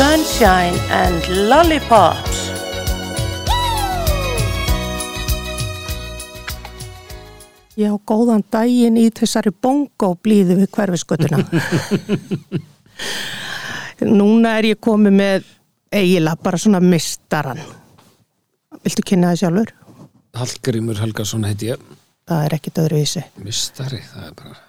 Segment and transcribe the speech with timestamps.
[0.00, 2.38] Sunshine and Lollipops.
[7.76, 11.42] Já, góðan daginn í þessari bongo blíðu við hverfiskötuna.
[14.22, 15.52] Núna er ég komið með
[15.92, 17.60] eiginlega bara svona mistaran.
[18.80, 19.76] Viltu kynna það sjálfur?
[20.40, 21.86] Hallgrímur Helgason heiti ég
[22.24, 23.28] Það er ekkit öðruvísi.
[23.44, 24.60] Mistari, það er bara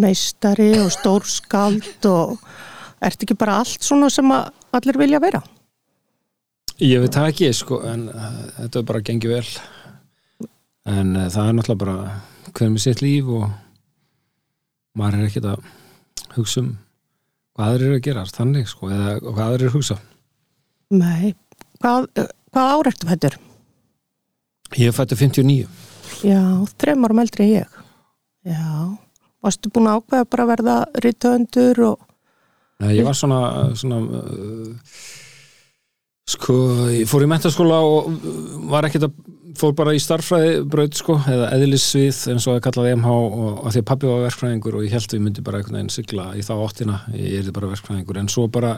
[0.00, 2.38] Meistari og stórskáld og
[3.08, 5.42] ert ekki bara allt svona sem að allir vilja vera?
[6.82, 9.44] Ég veit það ekki, sko, en uh, þetta er bara gengið vel
[10.92, 13.46] en uh, það er náttúrulega bara hver með sitt líf og
[14.98, 15.70] maður er ekkert að
[16.36, 16.72] hugsa um
[17.52, 20.00] hvað aðrir eru að gera þannig, sko, eða hvað aðrir eru að hugsa
[20.92, 21.32] Nei.
[21.80, 22.10] Hvað,
[22.52, 23.38] hvað ár ertu fættur?
[24.76, 25.90] Ég fættu 59
[26.22, 26.38] Já,
[26.78, 27.78] þrem árum eldri ég.
[28.46, 28.94] Já.
[29.42, 32.08] Varstu búin að ákveða bara að verða rítöfundur og...
[32.92, 33.40] Ég var svona,
[33.78, 34.96] svona uh,
[36.32, 36.56] sko,
[36.90, 39.14] ég fór í mentaskóla og uh, var ekkert að
[39.58, 43.74] fór bara í starffræði braut sko, eða eðlissvið eins og að kallaði MH og að
[43.74, 46.28] því að pabbi var verkfræðingur og ég held að ég myndi bara einhvern veginn sigla
[46.38, 48.20] í þá áttina, ég er bara verkfræðingur.
[48.22, 48.72] En svo bara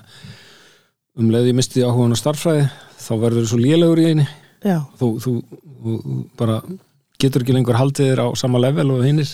[1.14, 2.66] um leið ég misti áhugan á starffræði,
[3.04, 4.26] þá verður þú svo lélegur í eini,
[4.98, 5.34] þú, þú,
[5.84, 6.58] þú bara
[7.22, 9.30] getur ekki lengur haldið þér á sama level og hinnir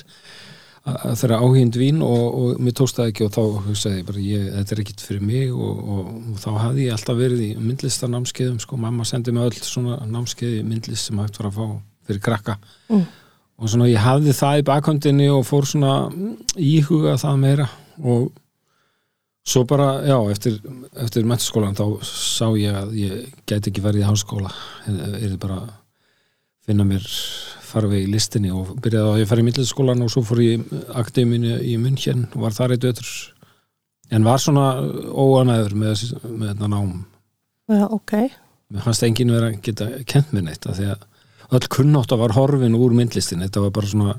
[0.86, 4.44] þeirra áhýnd vín og, og mér tókst það ekki og þá hugsaði ég bara ég,
[4.54, 8.60] þetta er ekkit fyrir mig og, og, og þá hafði ég alltaf verið í myndlistarnámskeiðum
[8.64, 11.66] sko, mamma sendi mig öll svona námskeiði myndlist sem hægt var að fá
[12.08, 12.56] fyrir krakka
[12.90, 13.04] Mm.
[13.60, 15.92] og svona ég hafði það í bakhöndinni og fór svona
[16.56, 17.68] íhuga það meira
[18.00, 18.30] og
[19.50, 20.56] svo bara, já, eftir,
[21.00, 24.50] eftir mentaskólan þá sá ég að ég gæti ekki verið í háskóla
[24.88, 25.60] er þið bara
[26.66, 27.06] finna mér
[27.70, 30.80] farveg í listinni og byrjaði að ég fara í milliskólan og svo fór ég í
[31.00, 33.10] akademinu í München og var þar eitt ötur
[34.10, 34.66] en var svona
[35.14, 36.92] óanæður með, með þetta nám
[37.70, 38.16] Já, ok.
[38.74, 41.06] mér fannst enginn vera að geta kent mér neitt af því að
[41.58, 44.18] öll kunnátt var horfin úr myndlistin, þetta var bara svona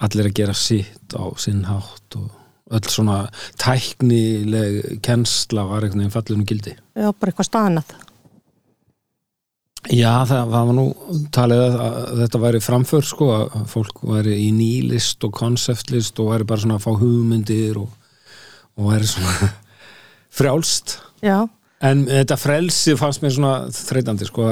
[0.00, 2.28] allir að gera sitt á sinn hátt og
[2.70, 3.24] öll svona
[3.58, 7.94] tæknileg kennsla var einhvern veginn fallinu gildi Já, bara eitthvað staðnað.
[9.88, 10.84] Já, það var nú
[11.32, 16.48] talið að, þetta væri framför sko, að fólk væri í nýlist og konseptlist og væri
[16.50, 17.88] bara svona að fá hugmyndir og,
[18.76, 19.50] og væri svona
[20.40, 20.98] frjálst.
[21.24, 21.38] Já,
[21.88, 24.50] en þetta frelsi fannst mér svona þreytandi sko,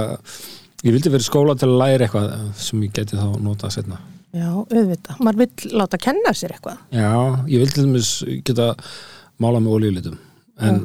[0.86, 4.00] ég vildi verið skóla til að læra eitthvað sem ég geti þá notað setna
[4.34, 5.20] já, auðvitað.
[5.24, 6.80] Maður vill láta kenna sér eitthvað.
[6.94, 7.12] Já,
[7.50, 8.72] ég vildi geta
[9.42, 10.18] mála með olíulitum.
[10.58, 10.82] En,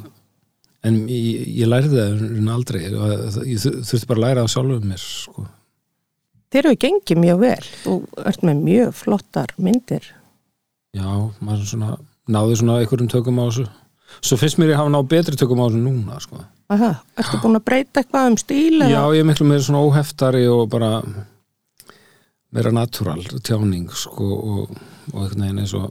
[0.83, 5.47] en ég, ég lærði það aldrei ég þurfti bara að læra það sjálfum mér sko
[6.53, 7.67] Þeir eru gengið mjög vel.
[7.81, 7.93] Þú
[8.29, 10.03] ert með mjög flottar myndir.
[10.93, 11.07] Já,
[11.41, 11.95] maður svona
[12.29, 13.65] náði svona einhverjum tökum á þessu
[14.21, 16.43] Svo finnst mér ég hafa náð betri tökum á þessu núna sko.
[16.73, 18.77] Aha, ertu búin að breyta eitthvað um stíl?
[18.77, 18.91] eða?
[18.91, 20.91] Já, ég er miklu meira svona óheftari og bara
[22.53, 24.77] meira natúral tjáning sko, og,
[25.13, 25.89] og veginn eins og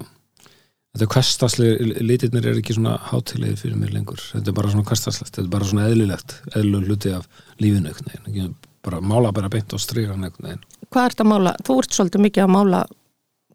[0.92, 4.88] þetta er kvestaslega litirnir er ekki svona hátilegir fyrir mér lengur þetta er bara svona
[4.88, 7.28] kvestaslegt, þetta er bara svona eðlilegt eðlilegt hluti af
[7.62, 8.48] lífinu Ekki
[8.82, 11.54] bara mála bara beint stríðan einhvern veginn Hvað ert að mála?
[11.64, 12.82] Þú ert svolítið mikið að mála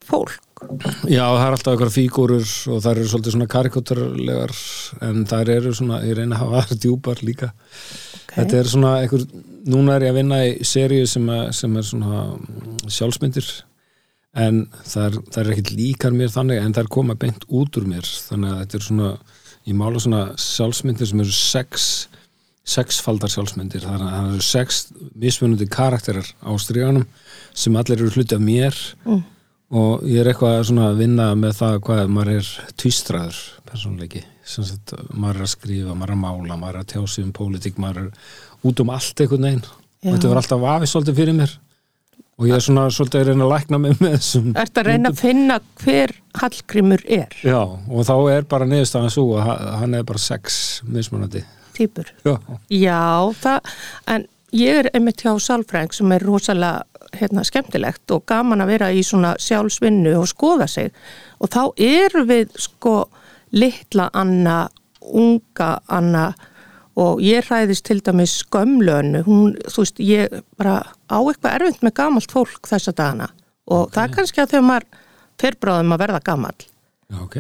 [0.08, 0.64] fólk.
[1.08, 4.54] Já, það er alltaf eitthvað fígúrur og það eru svolítið svona karikatúrlegar
[5.06, 7.52] en það eru svona, ég reyna að hafa djúpar líka.
[8.24, 8.40] Okay.
[8.40, 9.26] Þetta er svona einhver,
[9.70, 12.24] núna er ég að vinna í seríu sem, sem er svona
[12.90, 13.52] sjálfsmyndir
[14.38, 17.88] en það er, er ekkert líkar mér þannig en það er koma beint út úr
[17.90, 18.06] mér.
[18.06, 19.10] Þannig að þetta er svona,
[19.68, 21.88] ég mála svona sjálfsmyndir sem eru sex
[22.68, 23.86] sexfaldar sjálfsmyndir.
[23.88, 24.82] Þannig að það eru sex
[25.18, 27.08] mismunandi karakterar á stríðanum
[27.56, 28.80] sem allir eru hluti af mér.
[29.08, 29.26] Mm.
[29.68, 34.64] og ég er eitthvað svona að vinna með það hvað maður er tvístraður persónleiki, sem
[34.64, 37.34] sagt maður er að skrifa, maður er að mála, maður er að tjá sig um
[37.36, 39.66] pólitík, maður er út um allt einhvern veginn.
[39.98, 40.08] Já.
[40.08, 41.58] og þetta var alltaf vafið svolítið fyrir mér
[42.38, 45.10] og ég er svona svolítið að reyna að lækna mig með þessum Ert að reyna
[45.12, 49.96] að finna hver Hallgrímur er, Já, og þá er bara niðurstaðan svo að ha- hann
[49.98, 51.42] er bara sex mismunandi.
[51.78, 52.12] Týpur.
[52.26, 52.36] Já,
[52.74, 53.02] Já,
[53.42, 53.72] það,
[54.14, 56.84] en ég er einmitt hjá sálfræðing sem er rosalega
[57.18, 60.92] hérna, skemmtilegt og gaman að vera í svona sjálfsvinnu og skoða sig.
[61.42, 62.96] Og þá erum við sko
[63.56, 64.68] litla Anna,
[65.02, 66.28] unga Anna
[66.98, 71.96] og ég hræðist til dæmis skömmlönu, hún, þú veist, ég bara á eitthvað erfitt með
[72.00, 73.30] gamalt fólk þessa dagana.
[73.70, 74.88] Og það er kannski að þegar maður
[75.38, 76.66] fer bráðum að verða gamall.
[77.08, 77.38] Já, ok.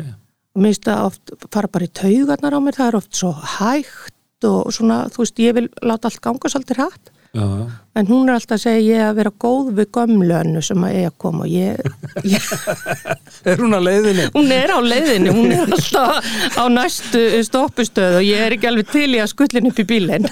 [0.57, 4.47] Mér finnst það oft fara bara í taugarnar á mér, það er oft svo hægt
[4.47, 7.67] og svona, þú veist, ég vil láta allt ganga svolítið hratt, Já,
[7.97, 11.09] en hún er alltaf að segja ég að vera góð við gömlönu sem að eiga
[11.11, 11.81] að koma og ég
[13.51, 14.25] er hún að leiðinni?
[14.33, 18.89] Hún er á leiðinni, hún er alltaf á næstu stoppustöð og ég er ekki alveg
[18.89, 20.25] til í að skullin upp í bílinn.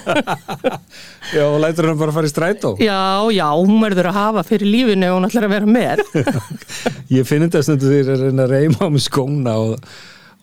[1.36, 2.74] Já, og lætur hann bara að fara í strætó?
[2.82, 6.02] Já, já, hún verður að hafa fyrir lífinu og hún ætlar að vera með.
[7.16, 9.90] ég finn þetta stundu því að reyna að reyma á mig skóna og,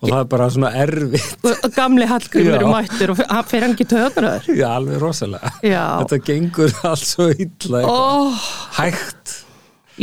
[0.04, 1.46] og það er bara svona erfitt.
[1.76, 4.50] Gamli Hallgrim eru mættur og fyrir hann ekki töðnaður.
[4.52, 5.54] Já, alveg rosalega.
[5.64, 5.84] Já.
[6.02, 7.84] Þetta gengur allt svo illa.
[7.88, 8.44] Oh.
[8.78, 9.38] Hægt.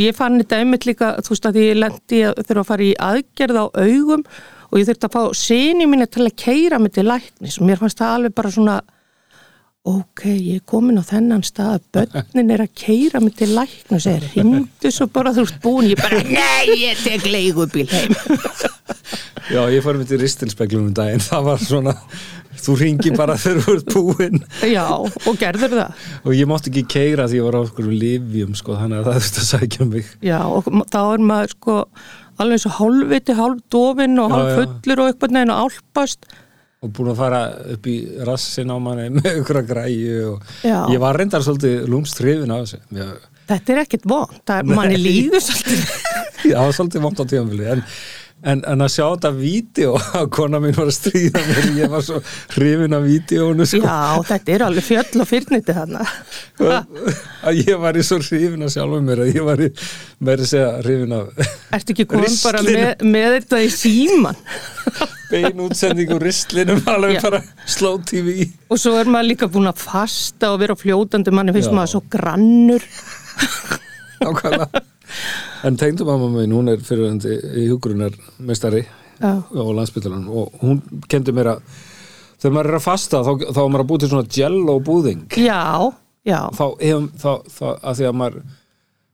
[0.00, 2.92] Ég fann þetta einmitt líka, þú veist að ég lendi að þurfa að fara í
[3.10, 4.22] aðgerð á augum
[4.72, 7.82] og ég þurfti að fá síni mín til að keira mig til læknis og mér
[7.82, 8.78] fannst það alveg bara svona
[9.82, 14.04] ok, ég er komin á þennan stað börnin er að keira mig til læknis og
[14.04, 17.88] segir, hingdu svo bara þú ert búin ég bara, nei, ég tek leigubíl.
[17.90, 18.14] Heim
[19.52, 21.92] Já, ég fór með til ristilspeglum um daginn, það var svona
[22.62, 24.44] þú ringi bara þegar þú ert búinn.
[24.70, 26.04] Já, og gerður það?
[26.22, 29.18] Og ég mátti ekki keira því ég var á okkur livjum sko, þannig að það
[29.18, 30.12] þurfti að sækja mig.
[30.22, 31.76] Já, og þá er maður sko
[32.38, 36.30] alveg eins og hálfviti, hálfdofin og hálffullur og eitthvað neina álpast
[36.82, 37.42] og búin að fara
[37.76, 37.96] upp í
[38.26, 40.78] rassin á manni með ykkur að græju og Já.
[40.90, 43.10] ég var reyndar svolítið lúmst hrifin á þessu Já.
[43.52, 45.86] Þetta er ekkit vond, manni líður svolítið
[46.42, 47.84] það var svolítið vond á tímanfili en
[48.42, 52.02] En, en að sjá þetta vídeo að kona mín var að stríða mér ég var
[52.02, 52.18] svo
[52.56, 53.82] hrifin af vídeónu sko.
[53.86, 56.02] Já, þetta er alveg fjöll og fyrniti þarna
[57.46, 59.68] að ég var í svo hrifin af sjálfum mér að ég var í,
[60.26, 61.44] að segja hrifin af
[61.78, 64.42] Ertu ekki komin bara með, með þetta í síman?
[65.30, 67.22] Bein útsending úr ristlinum alveg Já.
[67.28, 67.42] bara
[67.76, 71.70] slow tv Og svo er maður líka búin að fasta og vera fljótandi manni finnst
[71.70, 71.76] Já.
[71.78, 72.90] maður svo grannur
[74.22, 74.82] Ákvæmlega
[75.62, 78.82] En tengdumamma minn, hún er fyriröndi í hugrunar mestari
[79.22, 80.80] á landsbytalan og hún
[81.10, 81.62] kendi mér að
[82.42, 85.22] þegar maður er að fasta þá, þá er maður að búið til svona jello búðing.
[85.38, 85.92] Já,
[86.26, 86.40] já.
[86.58, 88.42] Þá, hef, þá, þá að því að maður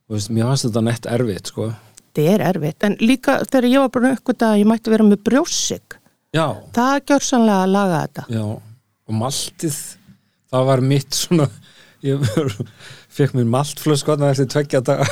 [0.09, 1.71] veist, mér fannst þetta nett erfitt sko.
[2.09, 5.25] Þetta er erfitt, en líka þegar ég var bara eitthvað að ég mætti vera með
[5.29, 5.99] brjósik
[6.35, 6.45] Já.
[6.77, 8.25] Það gjör sannlega að laga þetta.
[8.35, 8.43] Já,
[9.09, 9.79] og maltið
[10.53, 11.47] það var mitt svona
[12.05, 12.27] ég
[13.17, 15.07] fekk mér maltflöskotna eftir tveggja daga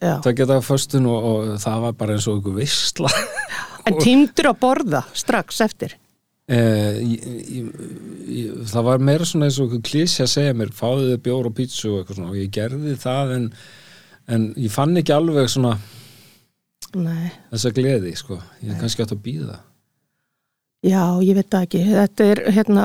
[0.00, 3.12] það geta föstun og, og það var bara eins og einhver vissla
[3.88, 5.94] En týmdur að borða strax eftir?
[6.48, 7.68] Eh, ég,
[8.28, 11.90] ég, það var meira svona eins og klísja að segja mér fáðið bjór og pítsu
[11.90, 12.32] og eitthvað svona.
[12.32, 13.46] Og ég gerði það en,
[14.36, 15.74] en ég fann ekki alveg svona
[16.96, 17.30] Nei.
[17.52, 18.40] þessa gleði sko.
[18.60, 19.58] Ég er kannski átt að býða
[20.86, 21.80] Já, ég veit það ekki.
[21.90, 22.82] Þetta er hérna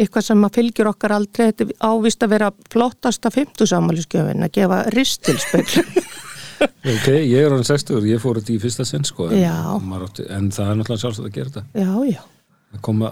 [0.00, 1.50] eitthvað sem að fylgjur okkar aldrei.
[1.50, 5.86] Þetta ávist að vera flottasta fymtusamaliskjöfin að gefa ristilspegl.
[6.62, 10.68] Ok, ég er án 60 ég fór þetta í fyrsta sinn sko en, en það
[10.68, 11.62] er náttúrulega sjálfsagt að gera þetta.
[11.74, 12.20] Já, já.
[12.80, 13.10] Koma,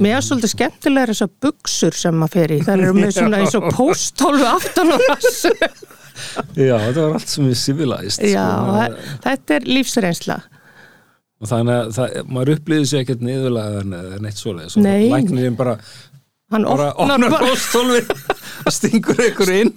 [0.00, 2.58] Mér er svolítið skemmtilega þessar buksur sem maður fer í.
[2.64, 5.52] Það eru með svona eins og póstólfu aftan og rassu
[6.56, 9.16] Já, þetta var allt sem civilized Já, sko.
[9.26, 10.38] þetta er lífsreynsla
[11.36, 15.08] og þannig að það, maður upplýði sér ekkert niðurlega eða neitt svoleið Nei.
[15.12, 15.76] Læknirinn bara
[16.54, 18.02] hann bara opnar póstólfi
[18.66, 19.72] og stingur ykkur inn.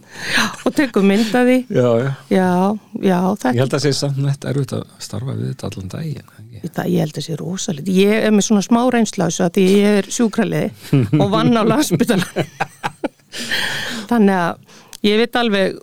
[0.66, 2.12] Og tekur myndaði já, já.
[2.30, 3.18] Já,
[3.50, 6.30] ég held að það sé samt nett erfitt að starfa við þetta allan daginn
[6.68, 10.00] það, ég held að það sé rosalit ég er með svona smá reynslaus að ég
[10.02, 12.46] er sjúkraliði og vann á landsbytala
[14.12, 15.80] þannig að ég veit alveg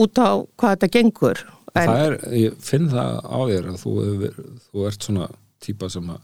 [0.00, 1.42] út á hvað þetta gengur
[1.74, 1.86] en...
[1.86, 3.94] það er, ég finn það á þér að þú,
[4.66, 6.20] þú ert svona típa sem að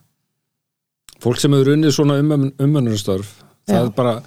[1.23, 4.19] fólk sem hefur unnið svona umönnurstörf um, það er bara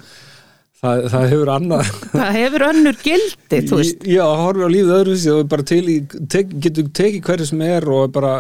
[0.80, 1.92] það, það hefur annað.
[2.14, 4.08] Það hefur önnur gildi, þú veist.
[4.08, 6.00] já, horfið á lífið öðruvísi og bara til í
[6.32, 8.34] tek, getur tekið hverju sem er og bara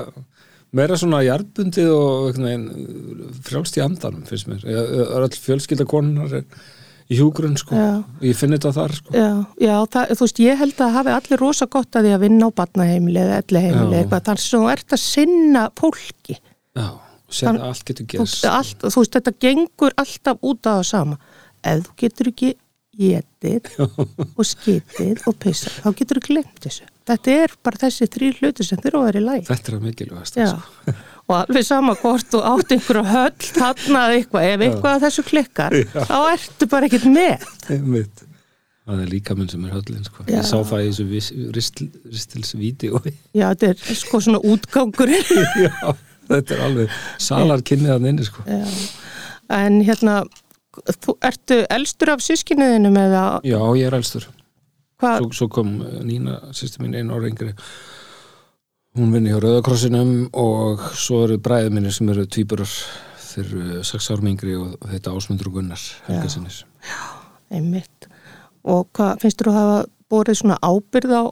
[0.76, 2.42] meira svona hjartbundið og
[3.48, 6.46] frjálst í andanum finnst mér, öll fjölskyldakonunar er
[7.10, 7.90] í hjúgrunn sko, já.
[8.22, 9.14] ég finn þetta þar sko.
[9.18, 9.30] Já,
[9.66, 12.50] já það, þú veist, ég held að hafi allir rosa gott að því að vinna
[12.50, 16.38] á batnaheimili eða elli heimili eitthvað, þannig að þú ert að sinna fólki.
[16.78, 20.72] Já, og segja að allt getur gerst allt, Þú veist, þetta gengur alltaf út á
[20.72, 21.20] það sama.
[21.60, 22.54] Ef þú getur ekki
[23.00, 26.90] getið og skitið og pissað, þá getur þú glemt þessu.
[27.10, 29.86] Þetta er bara þessi þrý hluti sem þurfa að vera í læg Þetta er að
[29.88, 30.42] mikilvægast
[31.30, 35.76] og alveg sama hvort þú átt einhverju höll þannað eitthvað, ef eitthvað að þessu klikkar
[35.78, 36.02] Já.
[36.10, 37.46] þá ertu bara ekkit með.
[37.70, 38.26] Einmitt.
[38.90, 40.24] Það er líka minn sem er höllin sko.
[40.34, 41.52] ég sá það í þessu
[42.10, 43.12] ristilsvídeói.
[43.38, 45.30] Já, þetta er sko svona útgangurinn
[45.68, 45.94] Já,
[46.32, 48.46] þetta er alveg salarkynniðan inni sko.
[49.54, 50.24] En hérna
[50.98, 54.26] þú, ertu elstur af sískinniðinu með að Já, ég er elstur.
[55.00, 57.54] Svo, svo kom Nína, sýsti mín einu ára yngri
[58.98, 62.72] hún vinni hjá Rauðakrossinum og svo eru bræðið minni sem eru tvíburar.
[63.30, 67.02] Þeir eru sex árum yngri og þetta ásmundur og gunnar helgasinnis Já,
[67.54, 68.08] einmitt.
[68.66, 69.76] Og hvað finnst þú að hafa
[70.10, 71.24] borðið svona ábyrð á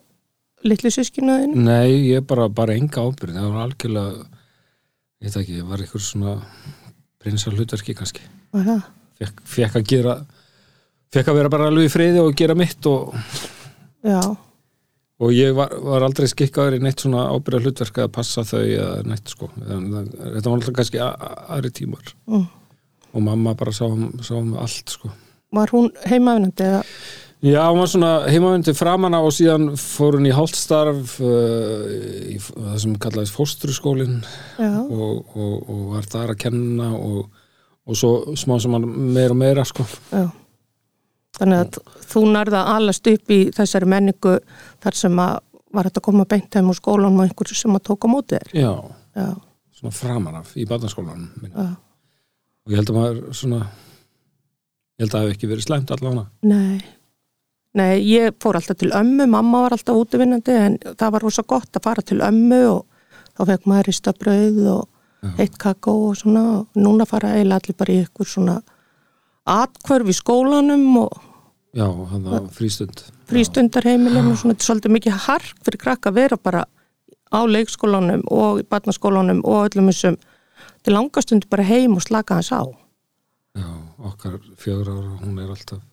[0.70, 1.64] litlu sískinaðinu?
[1.66, 4.28] Nei, ég bara, bara enga ábyrð það var algjörlega
[5.18, 6.36] ég veit ekki, ég var einhver svona
[7.22, 8.86] prinsar hlutverki kannski það?
[9.18, 10.18] fekk, fekk að gera
[11.14, 13.16] fekk að vera bara alveg í friði og gera mitt og,
[14.06, 14.22] Já,
[15.18, 19.04] og ég var, var aldrei skikkaður í neitt svona ábyrða hlutverk að passa þau eða
[19.10, 22.44] neitt sko en, þetta var alltaf kannski aðri tímar Mm.
[23.14, 25.10] og mamma bara sá um, sá um allt sko
[25.56, 26.84] var hún heimavinandi eða?
[27.46, 31.84] Já, hún var svona heimavundi framanna og síðan fór hún í hálfstarf uh,
[32.34, 34.16] í það sem kallaðist fóstruskólin
[34.58, 37.28] Já, og, og, og var þar að kenna og,
[37.88, 39.86] og svo smá sem hann meira og meira sko.
[40.12, 40.26] já.
[41.38, 44.38] Þannig að þú nærða alast upp í þessari menningu
[44.84, 45.36] þar sem að
[45.76, 48.54] var þetta að koma beint heim úr skólanum og einhverju sem að tóka mótið þér.
[48.58, 48.72] Já,
[49.18, 49.28] Já,
[49.78, 55.26] svona framan af í barnaskólanum og ég held að maður svona ég held að það
[55.28, 56.78] hef ekki verið slæmt allavega Nei.
[57.78, 61.78] Nei, ég fór alltaf til ömmu, mamma var alltaf útvinnandi en það var rosa gott
[61.78, 62.86] að fara til ömmu og
[63.38, 64.88] þá fekk maður ristabrauð og
[65.22, 65.30] Já.
[65.42, 68.58] heitt kakó og svona og núna fara eiginlega allir bara í ykkur svona
[69.48, 71.24] atkvörf í skólanum og
[71.78, 76.20] Já, hann það frístund frístundarheimilum og svona, þetta er svolítið mikið hark fyrir krakka að
[76.22, 76.64] vera bara
[77.28, 80.18] á leikskólanum og barnaskólanum og öllum þessum
[80.84, 82.64] til langastundi bara heim og slaka hans á.
[83.58, 83.68] Já,
[84.00, 85.84] okkar fjögur ára hún er alltaf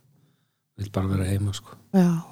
[0.79, 1.77] vil bara vera heima sko.
[1.95, 2.23] Já.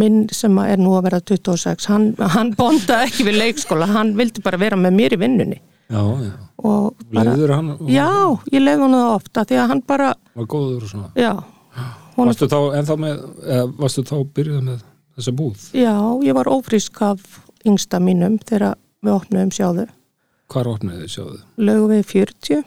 [0.00, 4.42] Minn sem er nú að vera 26, hann, hann bondaði ekki við leikskóla, hann vildi
[4.44, 5.58] bara vera með mér í vinnunni.
[5.90, 8.06] Já, já, Og bara, leiður hann já,
[8.52, 11.32] ég leiði hann það ofta því að hann bara, var góður og svona já,
[12.16, 14.84] hún, Varstu þá ennþá með, eða varstu þá byrjuð með
[15.16, 15.64] þessa búð?
[15.74, 15.94] já,
[16.28, 17.24] ég var ófrísk af
[17.66, 19.86] yngsta mínum þegar við opnuðum sjáðu.
[20.50, 21.40] Hvar opniði þið sjáðu?
[21.66, 22.62] Lögum við 40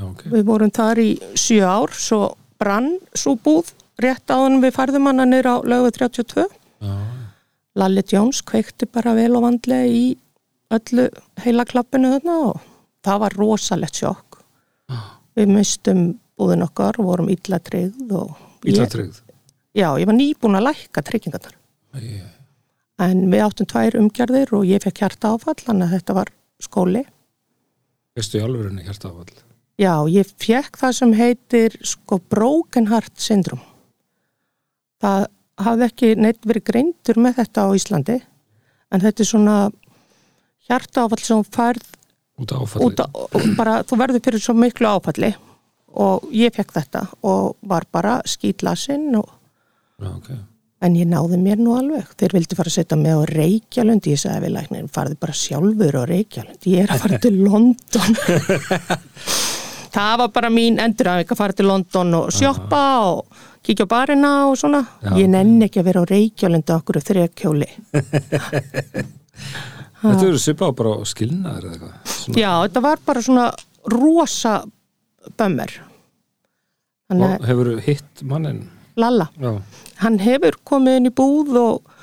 [0.00, 0.22] Já, ok.
[0.32, 2.20] Við vorum þar í sjö ár, svo
[2.60, 6.46] brann svo búð, rétt áðan við færðum hana niður á lögu 32.
[6.84, 6.94] Já,
[7.80, 10.04] Lalli Jones kveikti bara vel og vandlega í
[10.76, 11.06] öllu
[11.44, 12.60] heila klappinu þarna og
[13.06, 14.40] það var rosalegt sjokk.
[15.38, 16.02] Við mistum
[16.40, 17.30] búðin okkar vorum
[18.84, 19.20] ég, tryggð.
[19.76, 21.56] já, ég var nýbúin að lækka tryggingarnar.
[21.94, 22.22] Æ,
[23.00, 27.00] En við áttum tvær umgjörðir og ég fekk hjarta áfall, þannig að þetta var skóli.
[28.18, 29.30] Veistu í alvörinni hjartafall?
[29.80, 33.64] Já, ég fekk það sem heitir sko broken heart syndrome.
[35.00, 35.24] Það
[35.64, 38.18] hafði ekki neitt verið greindur með þetta á Íslandi
[38.92, 39.56] en þetta er svona
[40.70, 41.88] hjartaáfall sem þú færð
[42.40, 42.86] Út af áfalli?
[42.86, 45.34] út og bara þú verður fyrir svo miklu áfalli
[46.00, 49.26] og ég fekk þetta og var bara skýtlasinn og
[50.00, 50.30] Já, ok.
[50.80, 52.06] En ég náði mér nú alveg.
[52.16, 54.06] Þeir vildi fara að setja mig á Reykjalund.
[54.08, 56.64] Ég sagði við læknir, farði bara sjálfur á Reykjalund.
[56.64, 58.16] Ég er að fara til London.
[59.98, 64.32] það var bara mín endur að fara til London og sjoppa og kíkja á barina
[64.48, 64.80] og svona.
[65.04, 65.12] Já.
[65.20, 67.68] Ég nenni ekki að vera á Reykjalund á okkur þrjakjóli.
[70.00, 72.36] Þetta eru svipað bara á skilnaður eða eitthvað?
[72.40, 73.46] Já, þetta var bara svona
[73.90, 74.54] rosa
[77.10, 78.62] og hefur hitt mannin?
[79.00, 79.28] Lalla.
[79.40, 79.52] Já,
[80.04, 81.96] hann hefur komið inn í búð og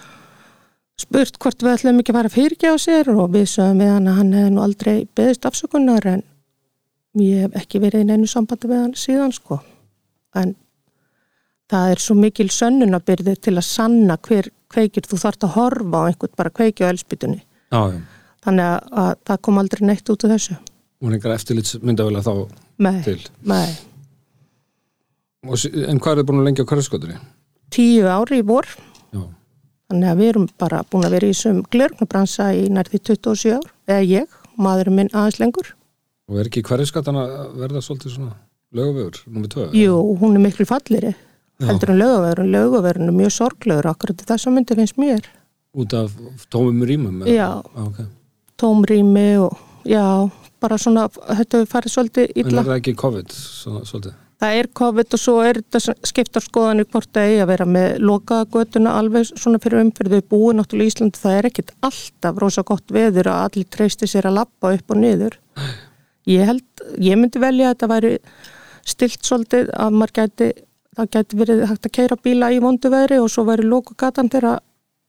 [0.97, 4.09] spurt hvort við ætlum ekki að fara að fyrirgjá sér og við sögum við hann
[4.09, 6.23] að hann hefði nú aldrei beðist afsökunar en
[7.21, 9.59] ég hef ekki verið í neinu sambandi við hann síðan sko
[10.37, 10.55] en
[11.69, 16.07] það er svo mikil sönnunabyrði til að sanna hver kveikir þú þarft að horfa á
[16.09, 17.99] einhvern bara kveiki á elspytunni já, já.
[18.45, 20.57] þannig að, að það kom aldrei neitt út af þessu
[20.97, 22.31] Hún er einhver eftirlits myndavel þá
[22.81, 23.19] Nei, til.
[23.45, 23.67] nei,
[25.47, 25.55] Og,
[25.87, 27.17] en hvað er þið búin að lengja á hverjaskotunni?
[27.73, 28.65] tíu ári í vor
[29.13, 29.21] Já,
[29.87, 33.67] Þannig að við erum bara búin að vera í þessum glörgnabransa í nærði 27 ár,
[33.87, 35.69] eða ég, maðurinn minn aðeins lengur.
[36.27, 38.33] og er ekki hverjaskatan að verða svolítið svona
[38.75, 39.67] lögavögur, nummið tvö?
[39.79, 41.13] Jú, hún er miklu falliri,
[41.63, 42.49] heldur en lögavörun.
[42.51, 45.29] Lögavörun er mjög sorglegur, akkurat þess að myndi finnst mér.
[45.75, 46.13] Út af
[46.53, 47.25] tómum rýmum?
[47.27, 47.61] Já.
[47.75, 47.99] ok.
[48.57, 50.29] Tómrými og, já,
[50.61, 52.61] bara svona, þetta hefur farið svolítið En illa.
[52.61, 54.15] er það ekki COVID svolítið?
[54.37, 57.95] Það er COVID og svo er þetta skiptar skoðanir hvort það eigi að vera með
[58.05, 61.21] lokaða götuna alveg svona fyrir umfyrðu búið náttúrulega í Íslandi.
[61.23, 65.01] Það er ekkit alltaf rosa gott veður að allir treysti sér að lappa upp og
[65.01, 65.39] niður.
[66.29, 68.13] Ég held, ég myndi velja að þetta væri
[68.85, 70.51] stilt svolítið að maður gæti,
[70.97, 74.29] það gæti verið hægt að keira bíla í vondu veðri og svo væri loku gatan
[74.29, 74.59] þegar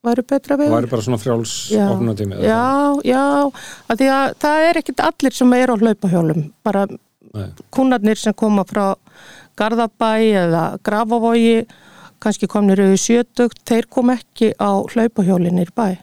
[0.05, 0.75] væri betra veður.
[0.77, 2.39] væri bara svona frjáls Já, opnunatími?
[2.45, 2.63] já,
[3.03, 3.23] já,
[3.89, 6.85] að því að það er ekkit allir sem er á hlaupahjólum, bara
[7.33, 7.49] Nei.
[7.71, 8.95] kúnarnir sem koma frá
[9.59, 10.11] Garðabæ
[10.45, 11.65] eða Grafavogi
[12.23, 15.97] kannski komnir auðvitað sjötugt þeir kom ekki á hlaupahjólinir bæ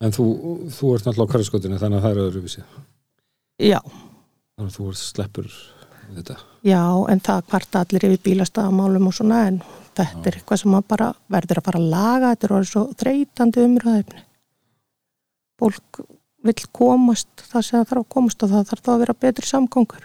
[0.00, 0.24] En þú,
[0.72, 2.62] þú ert náttúrulega á hverjaskotunni þannig að það er öðruvísi.
[3.60, 3.80] já,
[4.56, 5.50] Þannig að þú ert sleppur
[6.16, 6.36] þetta.
[6.64, 6.80] Já,
[7.12, 9.60] en það kvarta allir yfir bílastæðamálum og svona en
[9.98, 13.66] þetta er eitthvað sem maður bara verður að fara að laga, þetta er svo þreytandi
[13.66, 14.24] umræðefni.
[15.60, 16.00] Fólk
[16.46, 19.48] vill komast það sem það þarf að komast og það þarf þá að vera betri
[19.50, 20.04] samgöngur.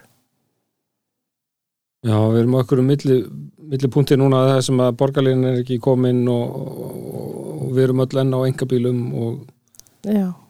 [2.05, 3.17] Já, við erum okkur um milli,
[3.71, 6.57] milli punkti núna það sem að borgarlegin er ekki komin og,
[7.65, 9.37] og við erum öll enn á engabílum og,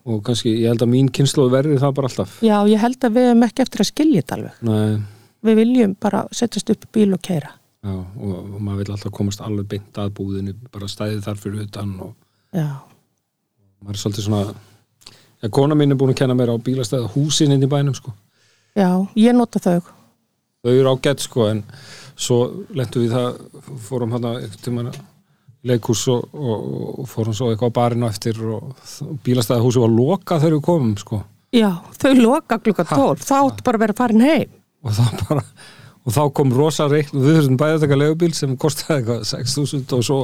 [0.04, 2.40] og kannski, ég held að mín kynslu verði það bara alltaf.
[2.44, 4.58] Já, ég held að við hefum ekki eftir að skilja þetta alveg.
[4.68, 5.04] Nei,
[5.46, 7.52] Við viljum bara setjast upp í bíl og keira.
[7.86, 11.66] Já, og, og maður vil alltaf komast alveg beint að búðinu, bara stæði þar fyrir
[11.68, 12.14] utan og
[12.56, 12.70] Já,
[13.84, 14.54] maður er svolítið svona,
[15.44, 18.14] já, kona mín er búin að kenna mér á bílastæða húsin inn í bænum, sko.
[18.78, 18.88] já,
[19.20, 19.92] ég nota þau.
[20.64, 21.62] Þau eru ágætt, sko, en
[22.16, 22.40] svo
[22.74, 23.42] lentum við það,
[23.90, 24.88] fórum hann að tíma
[25.66, 26.66] leikús og, og,
[27.04, 28.72] og fórum svo eitthvað á barinu eftir og
[29.26, 31.22] bílastæða húsi var loka þegar við komum, sko.
[31.56, 34.56] Já, þau loka klukka 12, þá áttu bara að vera farin heim.
[34.86, 35.44] og það bara
[36.06, 39.98] og þá kom rosa reikn við þurfum bæðið að taka legubíl sem kostiði eitthvað 6.000
[39.98, 40.18] og svo,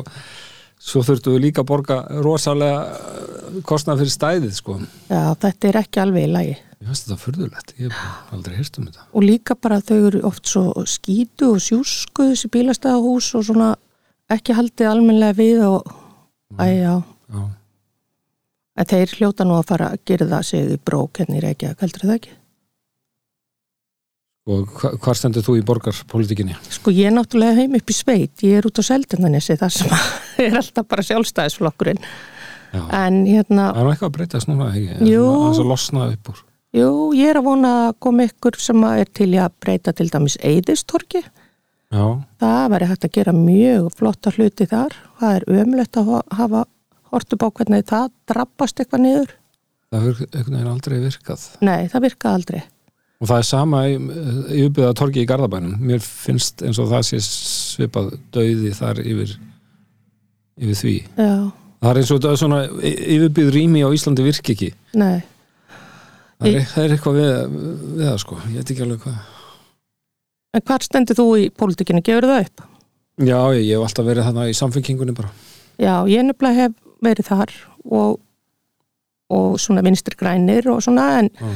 [0.77, 4.77] svo þurftum við líka að borga rosalega eh, kostnað fyrir stæðið sko.
[5.09, 6.57] Já, þetta er ekki alveg í lagi.
[6.81, 9.07] ég finnst þetta furðulegt, ég hef aldrei hýrt um þetta.
[9.13, 13.71] Og líka bara þau eru oft svo skítu og sjúsku þessi bílastæðahús og svona
[14.31, 15.97] ekki haldið almennilega við og
[18.81, 22.07] en þeir hljóta nú að fara að gera það í brók henni í Reykjavík, heldur
[22.07, 22.37] það ekki?
[24.49, 26.55] Og hva, hvar stendur þú í borgarpolitikinni?
[26.73, 29.91] Sko ég er náttúrulega heim upp í sveit, ég er út á Seldendanesi þar sem
[30.45, 31.99] er alltaf bara sjálfstæðisflokkurinn,
[32.71, 34.95] Já, en hérna, það er eitthvað að breytast núna ekki?
[35.11, 35.25] Jú.
[35.27, 36.41] það er svo losnað upp úr.
[36.71, 40.07] Jú, ég er að vona að koma ykkur sem að er til að breyta til
[40.13, 41.21] dæmis Eidistorki,
[41.91, 42.05] já,
[42.41, 46.63] það væri hægt að gera mjög flotta hluti þar, það er ömlegt að ha- hafa
[47.11, 49.33] hortu bá hvernig það drabbast eitthvað niður,
[49.91, 51.49] það veginn aldrei virkað.
[51.59, 52.61] Nei það virka aldrei.
[53.21, 53.95] Og það er sama í,
[54.57, 59.35] í uppbyggða torgi í Garðabænum mér finnst eins og það sé svipað dauði þar yfir
[60.61, 61.33] yfir því Já,
[61.81, 64.71] Það er eins og er svona yfirbyggð rými á Íslandi virki ekki.
[64.93, 65.21] nei.
[66.41, 67.31] Það er, það er eitthvað við,
[67.97, 68.35] við það sko.
[68.49, 69.17] Ég veit ekki alveg hvað.
[70.57, 72.01] En hvar stendur þú í pólitíkinu?
[72.05, 72.63] Gefur það upp?
[73.21, 75.29] Já, ég, ég hef alltaf verið þarna í samfengingunni bara.
[75.77, 76.73] Já, ég nefnilega hef
[77.05, 77.53] verið þar
[77.93, 78.17] og,
[79.37, 81.53] og svona vinstri grænir og svona en, Já.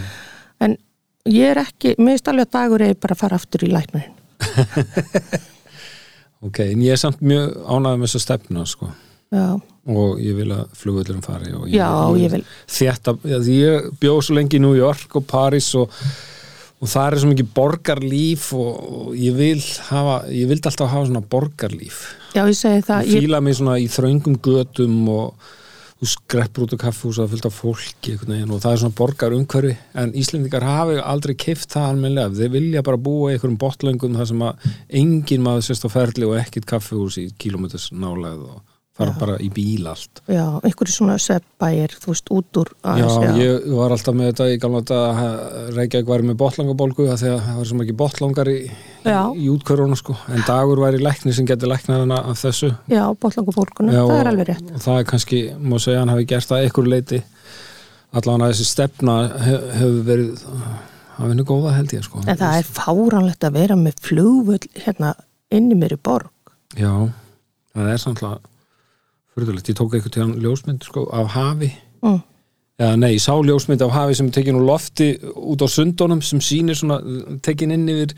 [1.30, 4.14] Ég er ekki, mér finnst alveg að dagur eða bara að fara aftur í læknunin.
[6.46, 8.92] Ok, en ég er samt mjög ánægð með þessa stefna sko.
[9.34, 9.46] Já,
[9.90, 11.52] Og ég vil að flugvöldurum fari.
[11.58, 11.88] og já,
[12.20, 13.16] ég vil, Þetta,
[13.50, 15.90] ég bjóð svo lengi í New York og Paris og,
[16.82, 21.08] og það er svo mikið borgarlíf og, og ég vil hafa, ég vildi alltaf hafa
[21.10, 22.04] svona borgarlíf.
[22.36, 25.50] já, ég segi það, ég, fíla mig svona í þröngum götum og
[26.06, 30.14] þú skreppur út á kaffhús það fylgta fólki og það er svona borgar umhverfi en
[30.14, 34.46] Íslendingar hafi aldrei keift það almennilega, þeir vilja bara búa í einhverjum botlöngum þar sem
[34.46, 34.70] að
[35.02, 39.18] engin maður sérst á ferli og ekkit kaffhús í kilómeters nálega og fara Já.
[39.20, 43.66] bara í bíl allt já, einhverju svona seppbæir, þú veist, út úr Já, aðeins, ég
[43.76, 47.68] var alltaf með þetta í gamla þetta að Reykjavík væri með botlangabólgu að það var
[47.72, 48.58] svo mikið botlangar í,
[49.04, 49.20] Já.
[49.36, 54.02] í útköruna sko en dagur væri lækni sem getur læknað hana af þessu já, Já,
[54.08, 54.72] það er alveg rétt.
[54.76, 57.22] og það er kannski, má segja hann hafi gert það einhver leiti
[58.16, 60.46] allan að þessi stefna hef- hefur verið
[61.18, 65.14] hafa henni góða held ég sko En það er fáránlegt að vera með flugvöld hérna
[65.52, 66.32] inni mér í borg.
[66.80, 66.92] já,
[67.76, 68.38] það er samtla
[69.36, 71.72] fyrðulegt, ég tók eitthvað til hann ljósmynd sko, af hafi.
[72.06, 72.24] Mm.
[72.80, 76.22] eða nei, ég sá ljósmynd af hafi sem er tekin úr lofti út á sundunum
[76.24, 77.00] sem sýnir svona,
[77.44, 78.16] tekin inn yfir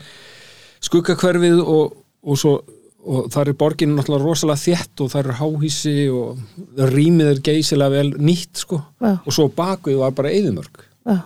[0.84, 2.58] skuggakverfið og, og svo
[3.08, 7.94] og þar er borginu náttúrulega rosalega þétt og þar er háhísi og rýmið er geysilega
[7.94, 8.80] vel nýtt sko.
[9.00, 11.16] Já, og svo bakvið var bara eyðumörk já,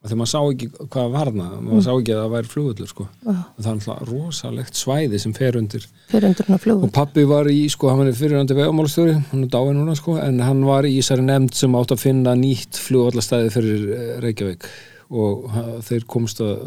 [0.00, 3.06] þegar maður sá ekki hvað var þarna maður sá ekki að það væri flugullur sko.
[3.20, 5.86] Já, það er náttúrulega rosalegt svæði sem fer undir.
[6.10, 6.92] Og flugvöld.
[6.96, 10.62] pappi var í, sko, hann var fyrirhandi vegamálastjóri, hann er dáin núna sko en hann
[10.64, 14.68] var í þessari nefnd sem átt að finna nýtt flugvallastæði fyrir eh, Reykjavík.
[15.10, 15.50] Og
[15.84, 16.62] þeir komst að,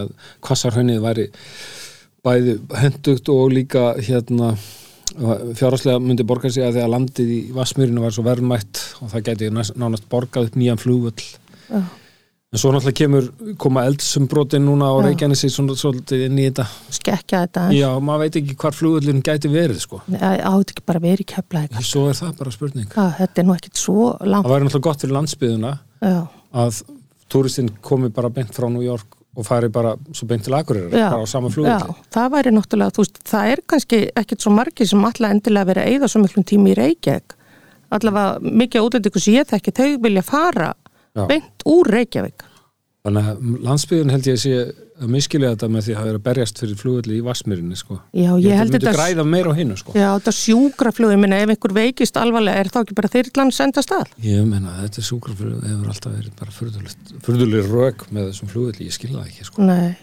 [0.00, 0.10] að
[0.42, 1.26] kvassarhönnið væri
[2.26, 4.54] bæði hendugt og líka hérna
[5.14, 9.28] fjárháslega myndi borga sig að því að landið í Vassmýrinu var svo verðmætt og það
[9.28, 11.28] gæti nánast borgað upp nýjan flugvöll.
[11.70, 11.84] Já,
[12.56, 13.26] en svo náttúrulega kemur
[13.60, 15.04] koma eldsumbrotin núna á Já.
[15.10, 16.64] Reykjanesi svona svolítið inn í þetta
[16.96, 21.28] skekja þetta já, maður veit ekki hvar flugvöllin gæti verið sko átt ekki bara verið
[21.34, 21.84] kefla eitthvað.
[21.90, 24.46] svo er það bara spurning Þetta er nú ekkit svo langt.
[24.48, 25.74] það væri náttúrulega gott fyrir landsbyðuna
[26.06, 26.16] Já,
[26.64, 26.80] að
[27.32, 31.10] túristinn komi bara beint frá New York og fari bara svo beint til Akureyrar Já.
[31.12, 34.52] bara á sama já, flugvöldi það væri náttúrulega, þú veist, það er kannski ekkit svo
[34.56, 37.34] margir sem alltaf endilega verið að eyða svo miklum tími í Reykjavík.
[37.92, 40.70] Allavega mikið útlendingu sem ég þekki, þau vilja fara
[41.16, 41.24] Já.
[41.30, 42.44] beint úr Reykjavík.
[43.06, 44.56] þannig að landsbyðin held ég að sé
[44.96, 47.98] að miskilja þetta með því að það er að berjast fyrir flugvelli í Vassmýrinni sko.
[48.16, 49.92] Já, ég held þetta þetta græða meira á hinnu sko.
[49.92, 53.84] Já, þetta sjúkraflug, ég minna ef einhver veikist alvarlega er þá ekki bara þyrlan senda
[53.84, 56.56] stað ég menna þetta er sjúkraflug hefur alltaf verið bara
[57.28, 59.68] fyrðuleg rög með þessum flugvelli, ég skilja það ekki sko.
[59.68, 59.96] Nei,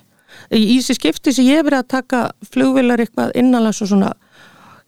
[0.54, 2.21] í þessi skipti sem ég hef verið að taka
[2.54, 4.13] flugvilar eitthvað innanlands og svona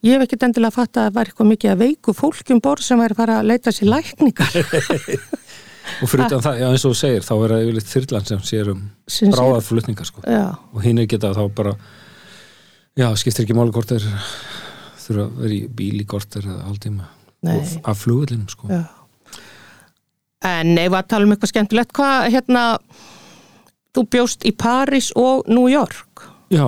[0.06, 3.02] ég hef ekkert endilega fatt að það var eitthvað mikið að veiku fólkjum borð sem
[3.02, 4.54] væri að fara að leita sér lækningar
[6.02, 8.44] og fyrir utan það, já eins og þú segir þá er það yfirleitt þyrlan sem
[8.50, 8.84] sér um
[9.34, 10.26] bráðar flutningar sko.
[10.28, 11.76] Já, og hinn er geta þá bara
[12.98, 14.08] já, skiptir ekki þeir
[15.06, 17.10] þurfa að vera í bíl í korter eða.
[17.46, 18.70] Og af flugvellinum sko.
[18.74, 18.86] já
[20.46, 22.64] En ef að tala um eitthvað skemmtilegt hvað, hérna
[23.96, 26.68] þú bjóst í París og New York já,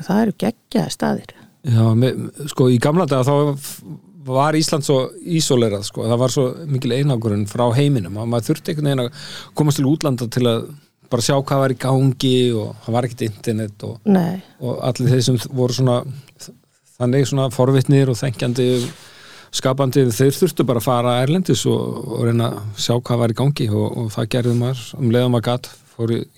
[0.00, 1.34] það eru geggjaði staðir
[1.66, 3.34] já með, sko í gamla daga þá
[4.34, 4.98] var Ísland svo
[5.38, 8.18] ísolerað sko, það var svo mikil einangurinn frá heiminum.
[8.20, 9.24] Og maður þurfti einhvern veginn að
[9.58, 10.68] komast til útlanda til að
[11.10, 13.98] bara sjá hvað var í gangi og það var ekkert internet og,
[14.58, 16.00] og allir þeir sem voru svona
[16.96, 18.66] þannig svona forvitnir og þengjandi
[19.56, 21.80] skapandi, þeir þurftu bara að fara erlendis og,
[22.16, 23.68] og reyna að sjá hvað var í gangi.
[23.72, 24.86] Og, og það gerði maður.
[24.98, 25.74] Um leiðum að gatt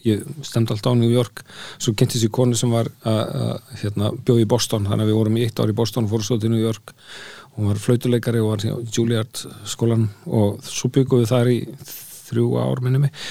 [0.07, 1.43] ég stemdi alltaf á New York
[1.79, 5.19] svo kynntist ég konu sem var að, að hérna, bjóði í Boston, þannig að við
[5.19, 6.95] vorum í eitt ár í Boston og fórum svo til New York
[7.59, 11.57] hún var flautuleikari og var í Juilliard skólan og svo byggum við þar í
[12.29, 13.25] þrjú ár minni mig.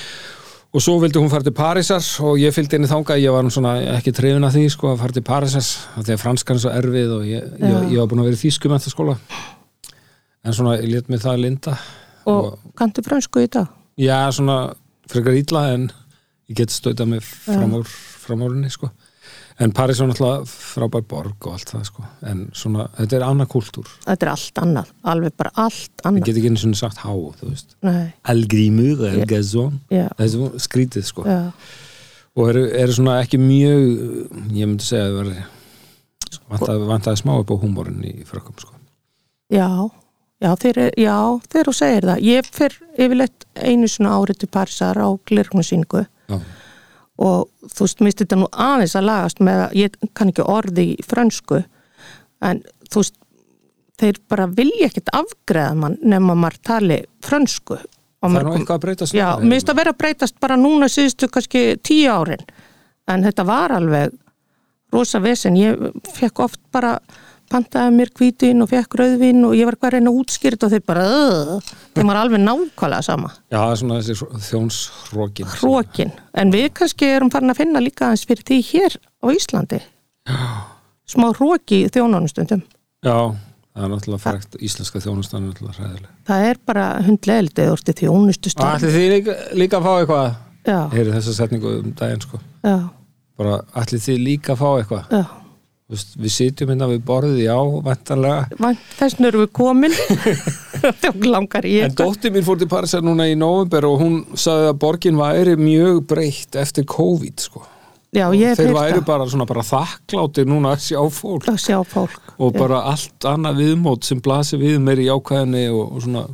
[0.75, 3.51] Og svo vildi hún fara til Parísar og ég fylgdi henni þangað, ég var nú
[3.53, 6.73] svona ekki trefin að því sko að fara til Parísar því að franskan er svo
[6.75, 7.77] erfið og ég, ég, Já.
[7.93, 9.15] ég var búin að vera í þýskum eftir skóla
[10.43, 11.77] en svona ég let mig það linda.
[12.27, 13.71] Og kanntu fransku í dag?
[13.97, 14.75] já svona
[15.09, 15.87] frekar ítla en
[16.51, 17.87] ég get stöðað mig fram úr
[18.27, 18.91] framúrinni sko
[19.59, 22.03] en París var náttúrulega frábær borg og allt það sko.
[22.29, 23.89] En svona, þetta er annað kúltúr.
[24.05, 26.25] Þetta er allt annað, alveg bara allt ég annað.
[26.29, 27.09] get ekki einu svona sagt há,
[27.41, 27.75] þú veist.
[27.87, 31.25] Nei, Elgrímur, Elgazón já, það er svo skrítið sko.
[31.25, 31.39] Já,
[32.37, 33.87] og eru, eru svona ekki mjög
[34.53, 35.45] ég myndi segja að vera
[36.51, 38.75] vantaði, vantaði smá upp á húmórin í frökkum sko.
[39.53, 39.69] já
[40.37, 41.15] Já, þeir, er- já,
[41.49, 42.19] þeir þú segir það.
[42.21, 46.37] Ég fer yfirleitt einu svona árið til Parísar á glirknusýningu já,
[47.17, 50.85] og þú veist, minnst þetta nú aðeins að lagast með að ég kann ekki orði
[50.93, 51.63] í frönsku.
[52.45, 53.17] En þú veist
[53.97, 57.79] þeir bara vilja ekkert afgreða mann nema maður tali frönsku.
[58.21, 60.89] Á það er nú eitthvað að breytast Já, minnst að vera að breytast bara núna
[60.89, 62.45] síðustu kannski tíu árin.
[63.09, 64.13] En þetta var alveg
[64.93, 65.77] rosa vesen, ég
[66.15, 66.97] fekk oft bara
[67.51, 70.85] pantaði mér hvítin og fekk rauðvin og ég var hvað að reyna útskýrt og þeir
[70.85, 73.33] bara, "Ugh." þeim var alveg nákvæmlega sama.
[73.51, 74.15] Já, það er svona þessi
[74.49, 79.25] þjónsrókin hrókin, en við kannski erum farin að finna líka aðeins fyrir því hér á
[79.31, 79.81] Íslandi.
[81.07, 82.63] Smá hróki í þjónanustundum
[83.07, 83.15] já,
[83.75, 86.11] það er náttúrulega frækt íslenska þjónustan er náttúrulega hræðileg.
[86.27, 88.69] Það er bara hundlegild eða úrstu þjónustustund.
[88.75, 90.29] Ætli þið líka, líka að fá eitthvað?
[90.67, 92.39] Já, heyri þessa setningu um daginn sko.
[92.65, 92.77] Já,
[93.39, 95.11] bara allir þið líka að fá eitthvað?
[95.13, 95.25] Já
[95.87, 99.93] við sitjum hérna við borðið, já, vantarlega Vænt þessn eru við komin.
[100.87, 105.55] En dóttir mín fór til Parísar núna í november og hún sagði að borgin væri
[105.59, 107.63] mjög breytt eftir COVID sko.
[108.13, 108.27] já,
[108.59, 111.47] Þeir væri bara, svona, bara þakkláttir núna að sjá fólk.
[111.49, 112.59] Að sjá fólk og Já.
[112.59, 116.25] bara allt annað viðmót sem blasir við meir í ákvæðinni og, og svona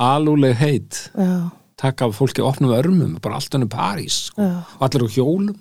[0.00, 1.02] alúleg heit.
[1.18, 1.50] Já,
[1.82, 4.40] taka fólki opnum örmum, bara allt önnu París sko.
[4.46, 5.58] já, og allir á hjólum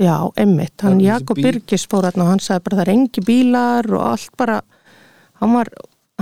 [0.00, 1.46] já, emmitt hann er Jakob bíl.
[1.50, 4.60] Birgis fór þarna og hann sagði bara það er engi bílar og allt bara
[5.40, 5.70] hann var,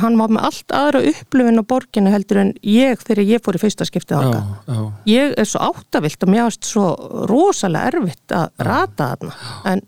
[0.02, 3.62] hann var með allt aðra upplifin á borginu heldur en ég þegar ég fór í
[3.62, 6.88] fyrsta skiptið já, já, ég er svo áttavilt og mér varst svo
[7.30, 9.38] rosalega erfitt að rata þarna.
[9.72, 9.82] En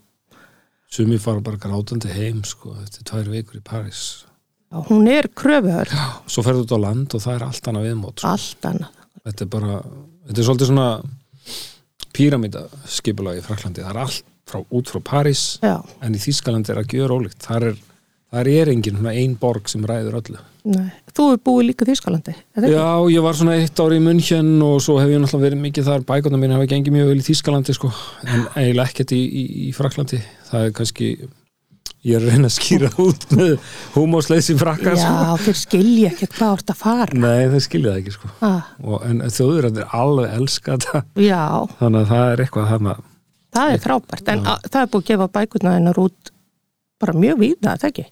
[0.91, 4.25] sumi fara bara grátandi heim sko, eftir tvær vikur í París.
[4.71, 5.91] Já, hún er kröfuhör
[6.31, 8.31] svo ferðu út á land og það er allt annað viðmót sko.
[8.31, 8.99] allt annað.
[9.21, 9.79] Þetta er bara,
[10.27, 10.85] þetta er svolítið svona
[12.15, 16.81] píramídaskipulag í Fraklandi, það er allt frá, út frá París já, en í Þýskalandi er
[16.81, 17.41] að gjöra ólíkt.
[17.45, 17.81] Þar er,
[18.33, 20.41] þar er engin svona ein borg sem ræður öllu.
[20.71, 22.35] Nei, þú er búið líka ekki?
[22.69, 25.87] Já, ég var svona eitt ári í München og svo hef ég náttúrulega verið mikið
[25.89, 26.03] þar.
[26.05, 27.89] Bækona mín hafa gengið mjög vel í Þýskalandi sko,
[28.27, 30.21] en eiginlega ekkert í, í, í Fraklandi
[30.51, 31.07] það er kannski
[32.07, 33.51] ég er að reyna að skýra út með
[33.95, 35.35] húmósleysi frakka já, sko.
[35.45, 37.19] þeir skilja ekkert hvað orðið að fara.
[37.25, 38.31] Nei, það skilja það ekki sko.
[38.47, 41.03] ah, og, en þjóður er alveg elska þetta.
[41.21, 41.43] Já,
[41.81, 42.95] þannig að það er eitthvað þarna.
[43.51, 44.31] Það er frábært.
[44.31, 46.33] En að, það er búið að gefa bækurna hennar út
[47.01, 48.07] bara mjög víða, það ekki?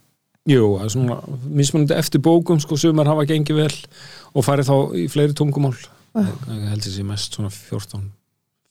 [0.50, 1.18] Jú, það er svona
[1.60, 3.74] mismunandi eftir bókum sko, sumar hafa gengið vel
[4.34, 5.76] og farið þá í fleiri tungumál.
[6.18, 6.26] Ah.
[6.50, 8.08] ég held þessi mest svona 14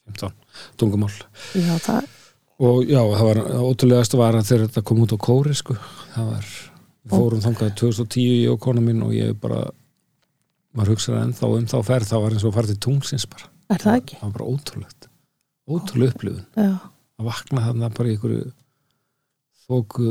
[0.09, 0.33] 15
[0.81, 1.13] tungumál.
[1.55, 2.09] Já, það,
[2.59, 5.77] og já, það var ótrúlegast var að þegar þetta kom út á kóri sko,
[6.15, 9.63] það var við fórum þangað 2010 ég og kona mín og ég bara
[10.77, 13.49] maður hugsaði ennþá um þá ferð það var eins og að fara til tungsins bara.
[13.69, 14.19] Er það ekki?
[14.19, 15.09] það var bara ótrúlegt.
[15.69, 16.45] Ótrúlega upplifun.
[16.57, 16.73] Já,
[17.19, 18.45] að vakna þarna bara í einhverju
[19.69, 20.11] þóku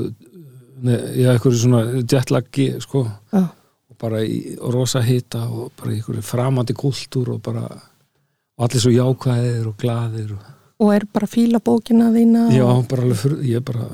[0.86, 3.44] ne, já, einhverju svona jetlaggi sko, já,
[3.88, 8.82] og bara í rosa hita og bara í einhverju framandi kultúr og bara og allir
[8.82, 13.44] svo jákvæðir og glaðir og, og er bara fíla bókina þína já, bara alveg fyrir,
[13.50, 13.88] ég bara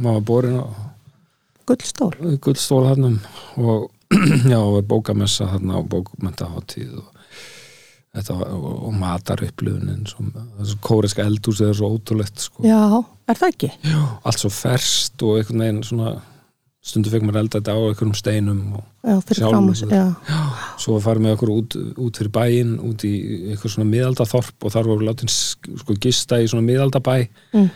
[0.00, 0.66] maður borin á
[1.68, 3.20] gullstól gullstól hann
[3.56, 3.90] og
[4.52, 7.10] já, er bókamessa þarna og bókmentahátíð og
[8.10, 12.64] var, og, og matar upplifunin þessu kóreska eldús er svo ótrúlegt sko.
[12.66, 12.80] já,
[13.30, 13.70] er það ekki?
[13.86, 16.16] já, allt svo ferst og einhvern veginn svona
[16.80, 18.84] stundu fekk maður elda þetta á einhverjum steinum og
[19.92, 20.38] já, já,
[20.80, 23.12] svo farið með okkur út, út fyrir bæinn út í
[23.52, 27.16] eitthvað svona miðaldaþorp og þar voru látin sko gista í svona miðaldabæ.
[27.52, 27.70] Mm.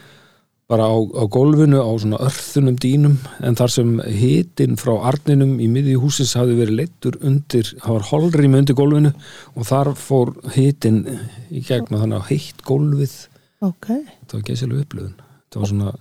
[0.64, 5.68] bara á, á gólfinu á svona örþunum dýnum en þar sem hitin frá arninum í
[5.68, 9.12] miðju húsins hafði verið leittur undir, það var holrými undir gólfinu
[9.52, 11.04] og þar fór hitin
[11.52, 13.18] í gegn og þannig að heitt gólfið.
[13.60, 13.90] Ok.
[13.92, 15.14] Þetta var geysilega upplöðun
[15.54, 15.92] þetta var svona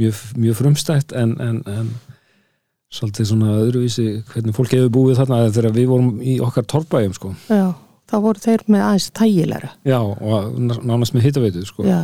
[0.00, 1.92] mjög, mjög frumstætt en, en, en
[2.94, 7.32] svolítið svona öðruvísi hvernig fólk hefur búið þarna þegar við vorum í okkar torfbæjum sko.
[7.50, 7.64] já,
[8.10, 11.86] þá voru þeir með aðeins þægilega já, og nánast með hittaveitu sko.
[11.88, 12.02] já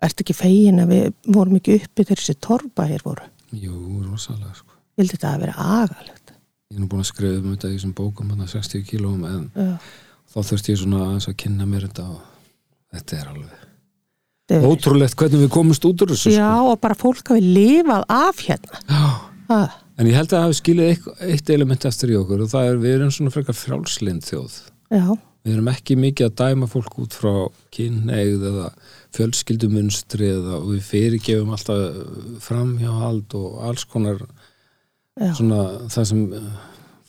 [0.00, 3.74] ertu ekki fegin að við vorum ekki uppi þegar þessi torfbæir voru jú,
[4.06, 4.76] rosalega sko.
[5.00, 6.34] vildi þetta að vera agalegt
[6.70, 9.48] ég er nú búin að skrifa um þetta í þessum bókum þarna 60 kílóum en
[9.56, 9.72] já,
[10.30, 12.20] þá þurfti ég svona aðeins að kynna mér þetta og
[12.94, 13.56] þetta er alveg
[14.50, 16.70] er- ótrúlegt hvernig við komumst út úr þessu já sko.
[16.72, 19.04] og bara fólk hafi lifað af hérna já.
[19.50, 19.62] Ha,
[19.98, 22.70] en ég held að það hafi skilið eitt, eitt element eftir í okkur og það
[22.70, 24.60] er við erum svona frekar frjálslind þjóð.
[24.90, 25.04] Já,
[25.40, 27.32] Við erum ekki mikið að dæma fólk út frá
[27.72, 28.66] kynneigð eða
[29.16, 36.20] fjölskyldumunstri eða við fyrirgefum alltaf framhjáhald og alls konar já, svona það sem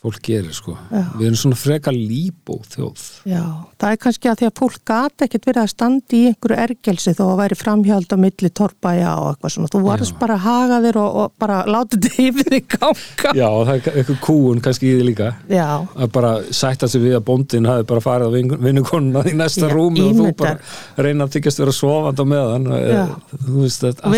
[0.01, 0.73] fólk gerir sko.
[0.89, 1.01] Já.
[1.13, 3.01] Við erum svona frekar líbó þjóð.
[3.29, 3.41] já
[3.81, 7.13] það er kannski að því að fólk gata ekkert verið að standa í einhverju ergelsi
[7.17, 10.17] þó að væri framhjald á milli torfbæja og eitthvað svona, þú varst Já.
[10.23, 13.99] bara að haga þér og, og bara láta þetta yfir þig ganga Já, það er
[14.01, 17.85] eitthvað kúun kannski í því líka já, að bara sætta sig við að bóndin hafi
[17.93, 20.57] bara farið á vin- vinnukonuna í næsta rúmi og þú bara
[20.97, 24.13] reyna að þykjast vera sofand á meðan þú veist þetta,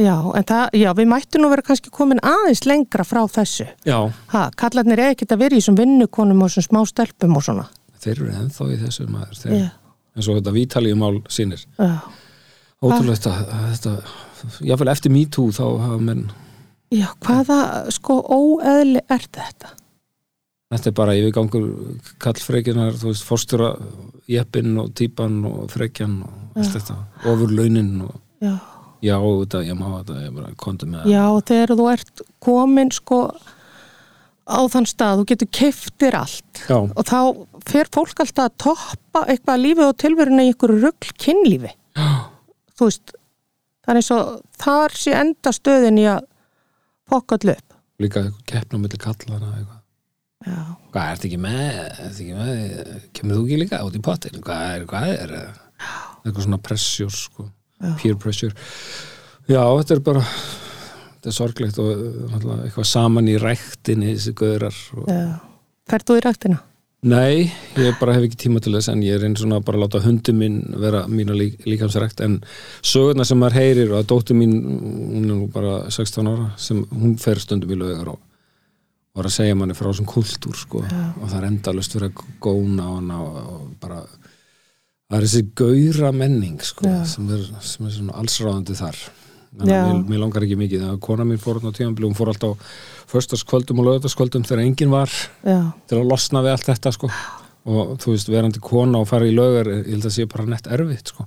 [0.00, 3.66] Þetta já, en það, já, við mættum nú vera kannski komin aðeins lengra frá þessu.
[3.84, 3.98] Já,
[4.32, 7.66] ha, kallarnir er ekkert að vera í þessum vinnukonum og þessum smá stelpum og svona.
[8.00, 9.68] Þeir eru ennþá í þessu maður þeir, já,
[10.16, 11.90] eins og þetta vítalíumál sínir já,
[12.80, 13.92] ótrúlegt að, að þetta
[14.70, 16.24] jáfnvel eftir MeToo þá hafa menn
[16.94, 17.60] já, hvaða
[17.94, 19.74] sko óeðli er þetta?
[20.70, 21.68] þetta er bara yfirgangur
[22.22, 23.70] kallfrekinar, þú veist, fórstjóra
[24.30, 26.98] jeppin og típan og frekjan og allt þetta,
[27.30, 28.54] ofur launin og Já,
[29.04, 31.14] já, þetta, ég má þetta, ég bara konti með það.
[31.14, 33.20] Já, þegar þú ert komin sko
[34.50, 36.62] á þann stað, þú getur keftir allt.
[36.66, 37.18] Já, og þá
[37.70, 41.74] fer fólk alltaf að toppa eitthvað lífið og tilveruna í einhverju rugl kynlífi.
[41.98, 42.08] Já,
[42.76, 43.14] þú veist,
[43.84, 44.32] það er eins og
[44.64, 46.24] þar sé enda stöðin í að
[47.10, 47.78] fokka allu upp.
[48.00, 49.76] Líka keppna milli kallana eitthvað.
[50.40, 50.60] Já,
[50.94, 54.62] hvað, ertu ekki með, ertu ekki með kemur þú ekki líka út í pottin hvað
[54.72, 55.34] er, hvað er?
[56.24, 57.44] Eitthvað svona pressure, sko,
[57.80, 57.92] Já.
[58.00, 58.54] peer pressure
[59.48, 61.92] já, þetta er bara þetta er sorglegt og
[62.30, 65.06] náttúrulega eitthvað saman í ræktinni þessi göðrar og...
[65.08, 65.38] já.
[65.90, 66.60] Ferð þú í ræktina?
[67.00, 67.48] nei,
[67.80, 70.02] ég bara hef ekki tíma til þess en ég er einn svona bara að láta
[70.04, 72.42] hundi minn vera mína lík, líkamsrækt en
[72.84, 76.82] sögurna sem maður heyrir og að dóttir mín hún er nú bara 16 ára sem
[76.92, 78.20] hún fer stundum í lögar og
[79.16, 82.90] var að segja manni frá þessum kultúr sko, og það er endalust verið að góna
[82.92, 84.02] hana og bara
[85.10, 89.00] það er þessi gauðra menning sko, sem, er, sem er svona allsráðandi þar.
[89.60, 90.84] Mér, mér langar ekki mikið.
[90.92, 92.70] Að kona mín fór á tíðanbili, hún fór alltaf
[93.10, 95.10] föstaskvöldum og lögataskvöldum þegar enginn var
[95.42, 97.10] Já, til að losna við allt þetta sko.
[97.66, 100.70] og þú veist, verandi kona og fara í lögar ég held að sé bara nett
[100.70, 101.26] erfitt sko.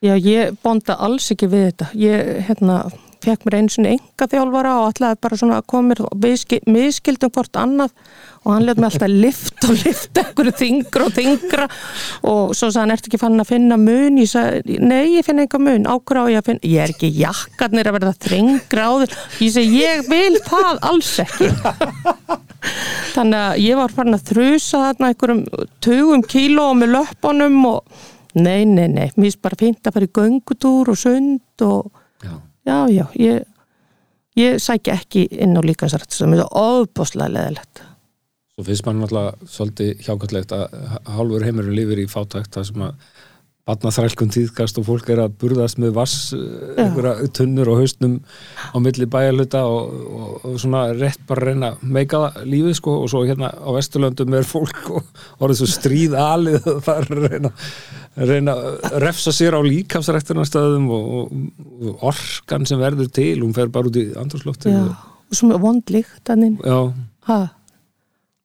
[0.00, 1.90] já ég bonda alls ekki við þetta.
[2.00, 2.80] Ég, hérna,
[3.24, 6.26] fekk mér einu sinni enga þjálfara og ætlaði bara svona mér og
[6.70, 7.94] miskildum hvort annað
[8.40, 11.66] og hann lefði mig alltaf lift og lift einhverju þingra og þingra
[12.30, 14.20] og svo sagði hann, ertu ekki fann að finna mun?
[14.20, 15.88] Ég sagði, nei ég finn enga mun.
[15.90, 19.54] Ákveð á ég að finna, ég er ekki jakkarnir að verða þrengra á þér, ég
[19.56, 21.50] segi ég vil það alls ekki.
[23.14, 25.44] Þannig að ég var farin að þrusa þarna einhverjum
[25.84, 28.06] tugum kíló með löppunum og
[28.36, 32.36] nei, nei, nei, mér finnst bara fínt að fara í göngutúr og sund og Já.
[32.70, 33.46] Já, já, ég
[34.38, 37.82] ég sækja ekki inn á líkansrætt sem er óbúslega leðilegt
[38.54, 40.78] Svo finnst mann náttúrulega svolítið hjákvæmtlegt að
[41.16, 43.04] hálfur heimurinn lifir í fátækt það sem að
[43.70, 48.16] batna þrælkun tíðkast og fólk er að burðast með vass einhverja tunnur og haustnum
[48.74, 53.22] á milli bæjarluta og, og, og svona rétt bara reyna meika lífið sko og svo
[53.28, 57.52] hérna á Vesturlöndum er fólk og orðið svo stríð alið og það er að reyna
[58.28, 61.24] reyna að refsa sér á líkafsræktunarstöðum og, og,
[61.80, 64.82] og orkan sem verður til, hún fer bara út í andrúrslóttin já,
[65.30, 66.28] og svona vondlíkt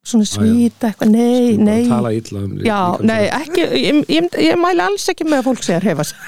[0.06, 1.88] svona svíta eitthvað, nei, bara nei.
[1.90, 3.08] tala illa um lí- já, líkamsrækt.
[3.10, 6.18] nei, ekki ég, ég, ég mæli alls ekki með að fólk sé að hefa sig.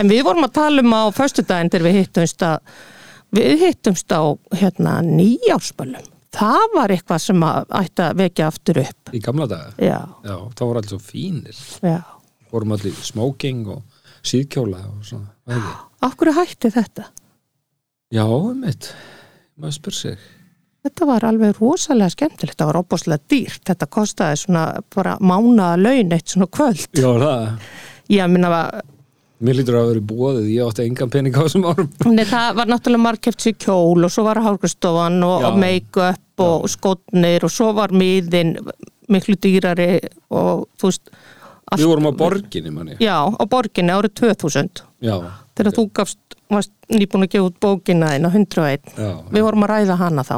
[0.00, 2.72] En við vorum að tala um á föstudaginn þegar við hittumst að
[3.36, 4.22] við hittumst á
[4.58, 9.12] hérna nýjárspölum það var eitthvað sem ætti að vekja aftur upp.
[9.14, 11.62] Í gamla daga, já, já, þá voru allir svo fínir.
[11.84, 12.00] Já.
[12.50, 15.70] Vorum allir í smoking og síðkjóla og svona, það?
[16.06, 17.06] Af hverju hætti þetta?
[18.10, 18.26] Já,
[18.58, 18.92] mitt,
[19.60, 20.28] maður spyr sig.
[20.80, 24.64] Þetta var alveg rosalega skemmtilegt, þetta var opbáslega dýrt, þetta kostaði svona
[24.94, 26.86] bara mánaða laun eitt svona kvöld.
[26.96, 27.68] Já, það,
[28.10, 28.80] Ég minna að
[29.40, 31.90] mér lítur að vera búið ég átti engan pening á þessum árum.
[32.16, 36.66] Nei, það var náttúrulega margkeft sér kjól og svo var hálfgristofan og, og make-up og
[36.72, 38.54] skotnir og svo var miðin
[39.10, 39.94] miklu dýrari
[40.30, 41.10] og þú veist,
[41.70, 45.16] allt, Við vorum á borginni, manni já, á borginni árið 2000 Já,
[45.58, 48.92] þegar þú gafst, varst nýbúin að gefa út bókina þín á 101.
[48.96, 50.36] já, Við vorum að ræða hana þá.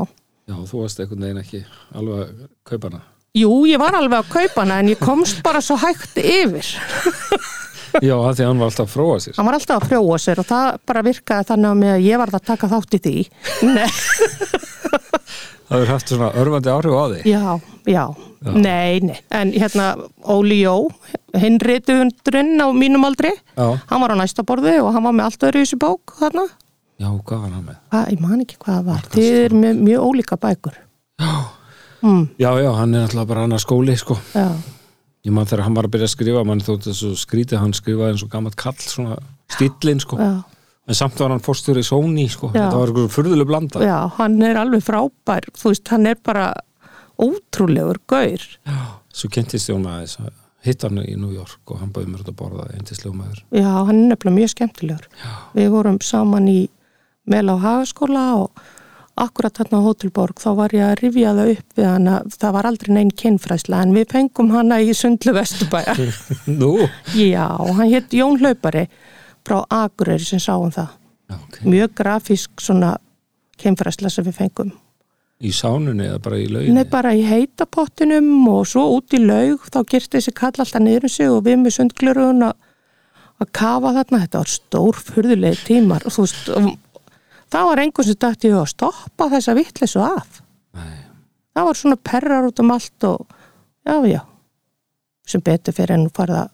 [0.48, 1.64] já, þú varst einhvern veginn ekki
[1.98, 3.02] alveg að kaupa hana.
[3.32, 6.68] Jú, ég var alveg að kaupa hana en ég komst bara svo hægt yfir.
[8.08, 9.36] Já, af því að hann var alltaf að fróa sér.
[9.38, 12.32] Hann var alltaf að frjóa sér og það bara virkaði þannig að mig ég var
[12.32, 13.16] að taka þátt í því.
[13.68, 13.88] Nei,
[15.72, 17.44] Það hefur haft svona örfandi áhrif á því já,
[17.88, 18.02] já,
[18.44, 19.14] nei, nei.
[19.32, 19.86] En hérna
[20.28, 20.74] Óli Jó
[21.40, 25.30] hinn rituðundurinn á mínum aldri Já, hann var á næsta borði og hann var með
[25.30, 26.44] allt öðru í þessu bók þarna,
[27.00, 27.80] já, hvað var hann með?
[27.88, 29.08] Hva, ég man ekki hvað það var.
[29.16, 30.76] Þið er með mjög ólíka bækur.
[31.22, 31.32] Já,
[32.04, 34.18] mm, já, já, hann er alltaf bara annar skóli, sko.
[34.36, 34.46] Já,
[35.22, 38.16] Ég man þegar hann var að byrja að skrifa mann þótt þessu skrítið, hann skrifaði
[38.16, 39.18] eins og gammalt kall svona
[39.54, 40.18] stíllinn, sko.
[40.18, 40.32] Já,
[40.90, 42.50] en samt var hann fórstur í Sony, sko.
[42.50, 42.64] Já.
[42.64, 43.82] þetta var eitthvað furðuleg blanda.
[43.86, 45.46] Já, hann er alveg frábær.
[45.54, 46.48] Þú veist, hann er bara
[47.22, 48.48] ótrúlegur gaur.
[48.66, 48.80] Já,
[49.14, 50.32] svo kynntist ég hún aðeins að
[50.66, 53.44] hitta hann í New York og hann bauði mér út að borða eindislegu maður.
[53.54, 55.08] Já, hann er nefnilega mjög skemmtilegur.
[55.22, 55.32] Já.
[55.58, 56.60] Við vorum saman í
[57.30, 58.62] Mel á Hagaskóla og
[59.20, 62.68] akkurat þarna á Hótelborg þá var ég að rifja það upp við hana, það var
[62.68, 65.96] aldrei neinn kynfræsla en við pengum hana í Sundlu Vesturbæja.
[66.60, 66.74] Nú?
[67.18, 68.86] Já, hann hétt Jón Hlaupari
[69.46, 70.94] frá Akureyri sem sáum það.
[71.28, 71.58] Já, ok.
[71.68, 72.96] Mjög grafísk svona
[73.60, 74.72] kynfræsla sem við fengum.
[75.42, 76.76] Í sánunni eða bara í lauginni?
[76.76, 81.08] Nei, bara í heitapottinum og svo út í laug þá gerti þessi kall alltaf niður
[81.08, 86.14] um sig og við með sundglerugun að kafa þarna, þetta var stór furðulegi tímar og
[86.14, 86.52] þú veist
[87.52, 90.42] það var einhvern sem dætti að stoppa þessa vittlesu af.
[90.72, 90.98] Nei.
[91.52, 93.26] það var svona perrar út um allt og
[93.84, 94.20] já, já.
[95.28, 96.46] Sem betur fyrir en farða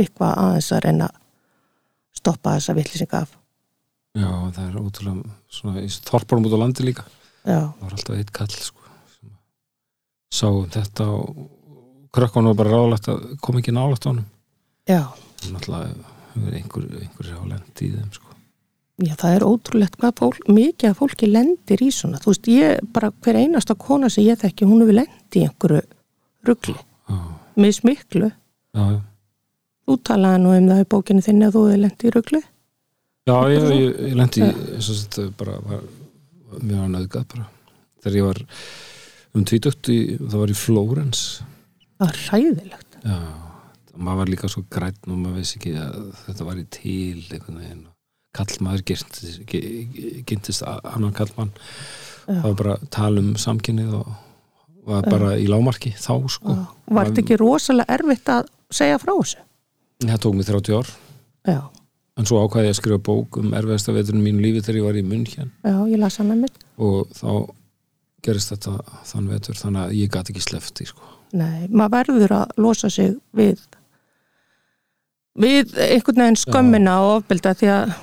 [0.00, 1.20] eitthvað aðeins að reyna að
[2.18, 3.36] stoppa þessa vittlesinga af.
[4.14, 7.04] Já, það er ótrúlega svona í þorparum út á landi líka.
[7.44, 8.84] Já, það var alltaf eitt kall sko,
[10.32, 11.44] sáum þetta og
[12.14, 14.28] krökkunum var bara ráðlegt að koma ekki nálægt á honum.
[14.88, 15.02] Já.
[15.50, 18.23] Náttúrulega hefur einhver, einhver á lendi í þeim sko.
[19.02, 22.20] Já, það er ótrúlegt hvað fólk, mikið að fólki lendir í svona.
[22.22, 25.80] Þú veist, ég, bara hver einasta kona sem ég þekki, hún hefur lendi í einhverju
[26.46, 26.76] ruggli,
[27.10, 27.16] já,
[27.58, 28.30] mismiklu.
[28.30, 29.00] já, já.
[29.84, 32.40] Þú talaði nú um það í bókinu þinni að þú hefur lendi í ruggli.
[33.24, 35.84] Já, ég, ég, ég lendi þess að þetta bara var,
[36.52, 37.48] var mjög nöðgað bara
[38.04, 38.40] þegar ég var
[39.34, 41.24] um tvítugt í, það var í Flórens
[41.94, 42.96] Það er hræðilegt.
[43.04, 43.18] Já,
[43.96, 47.60] maður var líka svo græn og maður veist ekki að þetta var í til einhvern
[47.62, 47.84] veginn
[48.36, 51.52] kallmaður gyrntist annan kallmann
[52.24, 52.40] Já.
[52.40, 54.12] það var bara að tala um samkynnið og
[54.84, 56.54] var bara í lámarki þá sko
[56.92, 59.40] Var þetta ekki rosalega erfitt að segja frá þessu?
[60.04, 60.92] það tók mig 30 ár
[61.44, 61.60] Já,
[62.20, 64.98] en svo ákvæði ég að skrifa bók um erfiðasta veturinn mínu lífi þegar ég var
[65.00, 66.58] í munn hér já, ég las hann að mitt.
[66.80, 67.30] og þá
[68.24, 68.78] gerist þetta
[69.10, 71.10] þann vetur þannig að ég gat ekki slefti sko.
[71.36, 73.60] Nei, maður verður að losa sig við
[75.34, 77.94] við einhvern veginn skömmina og ofbelda því að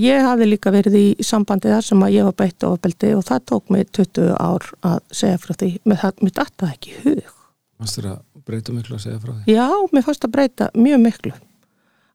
[0.00, 3.42] ég hafi líka verið í sambandi þar sem að ég var beitt ofbeldi og það
[3.50, 7.34] tók mig 20 ár að segja frá því, mér, það- mér datta það ekki hug.
[7.78, 9.52] Fannst þér að breyta miklu að segja frá því?
[9.58, 11.32] Já, mér fannst að breyta mjög miklu.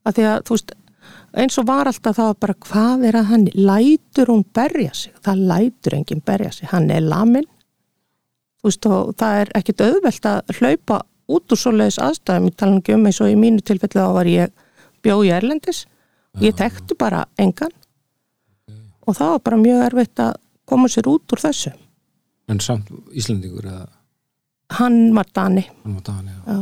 [0.05, 0.73] Að því að þú veist
[1.33, 5.13] eins og var alltaf það bara hvað er að hann lætur hún berja sig?
[5.23, 7.45] Það lætur enginn berja sig, hann er lamin
[8.63, 11.01] þú veist og það er ekkit auðvelt að hlaupa
[11.33, 14.51] út úr svoleiðis aðstæðum, ég tala um eins og í mínu tilfellu þá var ég
[15.03, 15.85] bjóð í Erlendis.
[16.41, 17.73] Ég tekti bara engan.
[19.03, 20.37] Og það var bara mjög erfitt að
[20.69, 21.73] koma sér út úr þessu.
[22.51, 23.87] En samt Íslendingur eða?
[24.79, 25.65] Hann var Dani.
[25.83, 26.41] Hann var Dani já.
[26.47, 26.61] Já.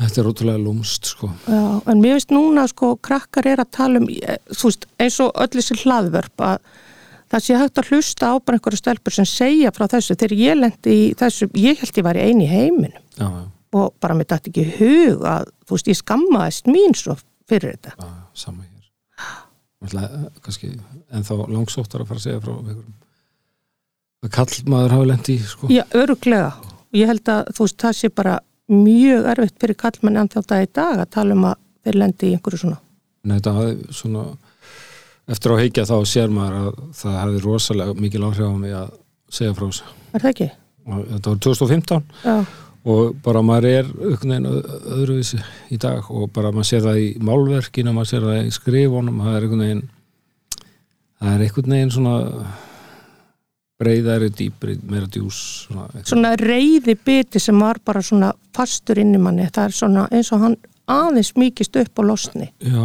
[0.00, 1.28] Þetta er ótrúlega lúmst sko.
[1.44, 5.18] Já, en mér finnst núna sko krakkar er að tala um, eh, þú veist, eins
[5.20, 6.70] og öll þessi hlaðvörp að
[7.30, 10.16] það sé hægt að hlusta á bara einhverju stelpur sem segja frá þessu.
[10.16, 13.04] Þegar ég lendi í þessu, ég held ég var í eini heiminum.
[13.20, 13.44] Já, já.
[13.76, 17.16] Og bara mér dætti ekki hug að, þú veist, ég skammaðist mín svo
[17.50, 17.94] fyrir þetta.
[17.98, 18.10] Já,
[18.44, 20.72] sama hér eh, kannski
[21.10, 22.98] ennþá langsóttar að fara að segja frá einhverjum
[24.20, 25.70] að kallmaður hafi lent í sko.
[25.72, 26.52] Já, öruglega.
[26.92, 28.36] Ég held að, þú veist, það sé bara
[28.70, 32.60] mjög erfitt fyrir kallmenni anþjóta í dag að tala um að þeir lendi í einhverju
[32.64, 32.80] svona.
[33.24, 34.24] Nei, þetta hafi svona
[35.30, 38.90] eftir á heikja þá sér maður að það hefði rosalega mikil áhrif á mig að
[39.30, 40.48] segja frá þessu Er það ekki?
[40.90, 42.34] þetta var 2015 Já,
[42.84, 48.12] og bara maður er öðruvísi í dag og bara maður sér það í málverkinu, maður
[48.14, 49.86] sér það í skrifunum það er einhvern veginn
[51.20, 52.16] það er einhvern veginn svona
[53.80, 59.20] breyðari, dýpri, meira djús svona, svona reyði biti sem var bara svona fastur inn í
[59.22, 59.48] manni.
[59.48, 60.58] Það er svona eins og hann
[60.90, 62.50] aðeins mýkist upp á losni.
[62.60, 62.84] Já,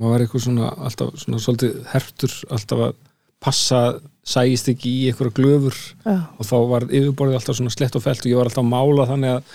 [0.00, 2.98] maður var eitthvað svona alltaf svona svolítið hertur alltaf að
[3.40, 3.80] passa
[4.26, 5.78] sægist ekki í einhverja glöfur.
[6.04, 8.72] Já, og þá var yfirborðið alltaf svona slett og felt og ég var alltaf að
[8.74, 9.54] mála þannig að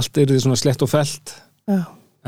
[0.00, 1.34] allt er því svona slett og felt.
[1.68, 1.82] Já,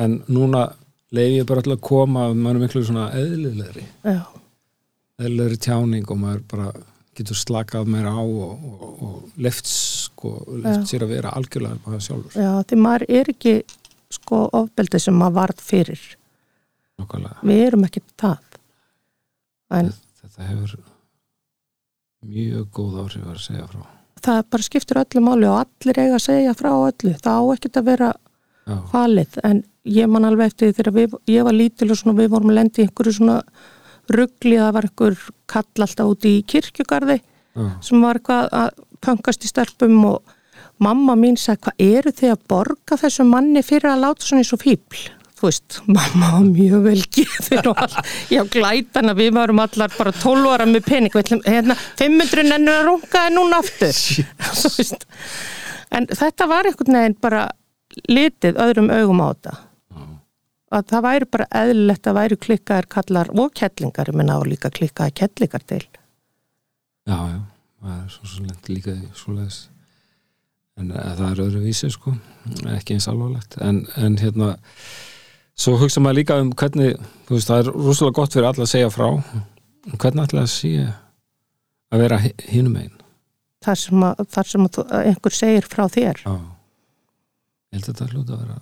[0.04, 0.66] en núna
[1.14, 3.86] leiði ég bara alltaf að koma maður er miklu svona eðlilegri.
[4.04, 4.20] Já,
[5.18, 6.70] eðlilegri tjáning og maður bara
[7.18, 11.98] getur slakað meira á og, og, og left, sko, left sér að vera algjörlega bara
[12.04, 12.36] sjálfur.
[12.38, 13.54] Já, því maður er ekki
[14.14, 16.04] sko ofbeldi sem maður varð fyrir.
[16.98, 17.40] Nákvæmlega.
[17.48, 18.60] Við erum ekki það.
[19.78, 19.90] En
[20.20, 20.76] þetta hefur
[22.26, 23.82] mjög góð áhrif að segja frá.
[24.18, 27.14] Það bara skiptir öllu máli og allir eiga að segja frá öllu.
[27.22, 28.12] Það á ekkert að vera
[28.68, 29.40] Já, falið.
[29.46, 32.52] En ég man alveg eftir því þegar við, ég var lítil og svona við vorum
[32.52, 33.38] að lendi í einhverju svona
[34.12, 39.44] ruggli það var einhver kall alltaf úti í kirkjugarði já, sem var eitthvað að pöngast
[39.44, 40.34] í stelpum og
[40.82, 44.54] mamma mín sagði hvað eru þið að borga þessum manni fyrir að láta svona eins
[44.56, 45.04] og fíbl
[45.38, 47.94] þú veist, mamma var mjög vel gefin og all,
[48.32, 51.14] já glætana við varum allar bara 12 ára með pening.
[51.46, 54.02] Hérna, 500 ennur að rungaði núna aftur.
[55.94, 57.46] En þetta var einhvern veginn bara
[58.12, 59.54] litið öðrum augum á þetta.
[60.68, 64.68] Að það væri bara eðlilegt að væri klikkaðir kallar og kettlingar, ég menna á líka
[64.68, 65.80] klikkaði kettlingar til.
[67.08, 67.38] Já, já.
[67.78, 69.58] Það er svo svo lent líka svoleiðis.
[70.78, 72.12] En eh, það er öðru vísi sko.
[72.74, 73.56] Ekki eins alvarlegt.
[73.64, 74.56] En, en hérna
[75.58, 76.96] svo hugsa maður líka um hvernig
[77.28, 79.08] þú veist, það er rosalega gott fyrir alla að segja frá.
[79.88, 80.72] Hvernig ætla að sé
[81.88, 82.98] að vera hinum einn
[83.64, 86.22] þar sem, að, þar sem að, einhver segir frá þér.
[86.22, 86.34] Já.
[87.68, 88.58] Ég held að þetta hljóta að vera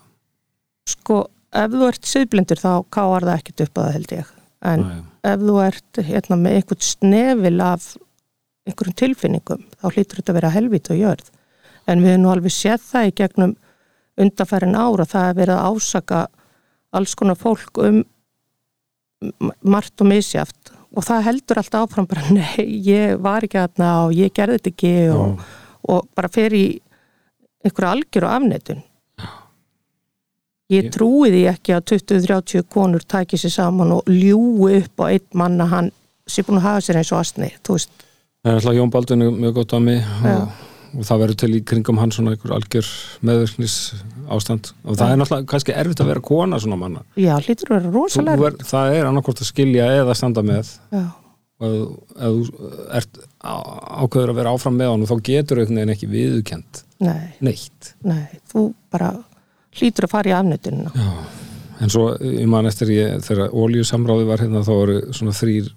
[0.86, 1.18] sko,
[1.59, 4.32] ef þú ert siðblindur þá káar það ekkert upp að það held ég.
[4.66, 4.99] En já,
[5.30, 7.88] ef þú ert hérna með einhvern snefil af
[8.66, 11.30] einhverjum tilfinningum þá hlýtur þetta að vera helvít og jörð.
[11.86, 13.55] En við erum nú alveg séð það í gegnum
[14.22, 16.22] undarfærin ára það er verið að ásaka
[16.97, 18.03] alls konar fólk um
[19.64, 24.16] margt og misjaft og það heldur alltaf áfram bara nei, ég var ekki aðna og
[24.16, 25.47] ég gerði þetta ekki og,
[25.92, 26.66] og bara fer í
[27.64, 28.84] einhverja algjör og afnettun
[30.72, 35.26] ég trúi því ekki að 20-30 konur tæki sér saman og ljúi upp á einn
[35.38, 35.92] mann að hann
[36.26, 39.55] sé búin að hafa sér eins og astni Það er alltaf Jón Baldvin er mjög
[39.61, 40.51] gott á mig og,
[40.97, 42.88] og það verður til í kringum hann svona einhver algjör
[43.26, 43.76] meðvirknis
[44.32, 47.05] ástand og það er náttúrulega kannski erfitt að vera kona svona manna.
[47.20, 50.72] Já, hlýtur að vera rosalega ver, það er annarkvort að skilja eða standa með.
[50.94, 51.05] Já,
[51.57, 51.76] og
[52.16, 56.11] ef, þú ert ákveður að vera áfram með hann og þá getur einhvern veginn ekki
[56.12, 57.92] viðukent nei, neitt.
[58.05, 59.14] Nei, þú bara
[59.76, 61.09] hlýtur að fara í afnettunina Já.
[61.84, 65.72] en svo ég man eftir ég þegar ólíusamráði var hérna þá voru svona þrýr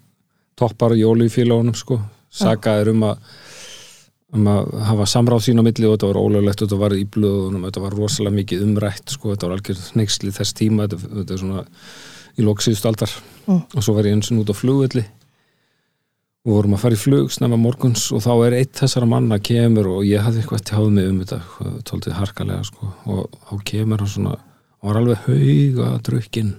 [0.60, 2.02] toppar í ólíufélagunum sko.
[2.30, 3.22] Sagaðir um að
[4.38, 7.06] um að hafa samráð sín á milli og þetta var ólöglegt og þetta var í
[7.10, 11.36] blöðunum þetta var rosalega mikið umrætt sko þetta var algjör neyksli þess tíma þetta, þetta
[11.36, 11.64] er svona
[12.40, 13.14] í loksíðust aldar.
[13.50, 13.64] Mm.
[13.74, 15.06] og svo var ég eins og út á flugvelli.
[16.48, 19.90] Og vorum að fara í flug snemma morguns og þá er eitt þessara manna kemur
[19.92, 24.14] og ég hafði eitthvað tjáð mig um þetta tóltið harkalega sko og þá kemur hann
[24.14, 26.54] svona hann var alveg hauga drukkinn.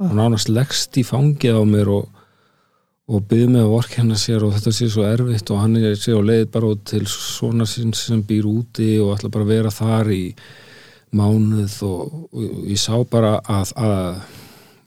[0.00, 2.06] Og nánast leggst í fangið á mér og,
[3.10, 6.20] og byggði mig að vorkenna sér og þetta sé svo erfitt og hann er sér
[6.20, 9.72] á leið bara út til svona sinn sem býr úti og ætla bara að vera
[9.74, 10.24] þar í
[11.18, 14.20] mánuð og, og ég sá bara að, að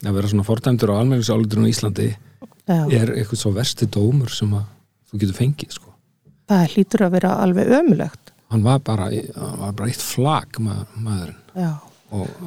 [0.08, 4.52] að vera svona fordæmdur á almenningsáluturinn í Íslandi já, er eitthvað svo versti dómur sem
[4.56, 4.66] að
[5.10, 5.92] þú getur fengið sko.
[6.50, 10.82] það hlýtur að vera alveg ömulegt hann var bara, hann var bara eitt flag ma
[10.94, 11.40] maðurinn.
[11.54, 11.70] Já.
[11.72, 11.93] og,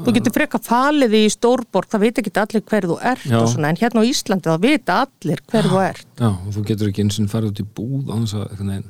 [0.05, 3.37] Þú getur freka falið í stórborg, það veit ekki allir hver þú ert Já.
[3.39, 6.07] og svona, en hérna á Íslandi þá vita allir hver þú ert.
[6.19, 8.85] já, og þú getur ekki eins og farið út í búð á þess að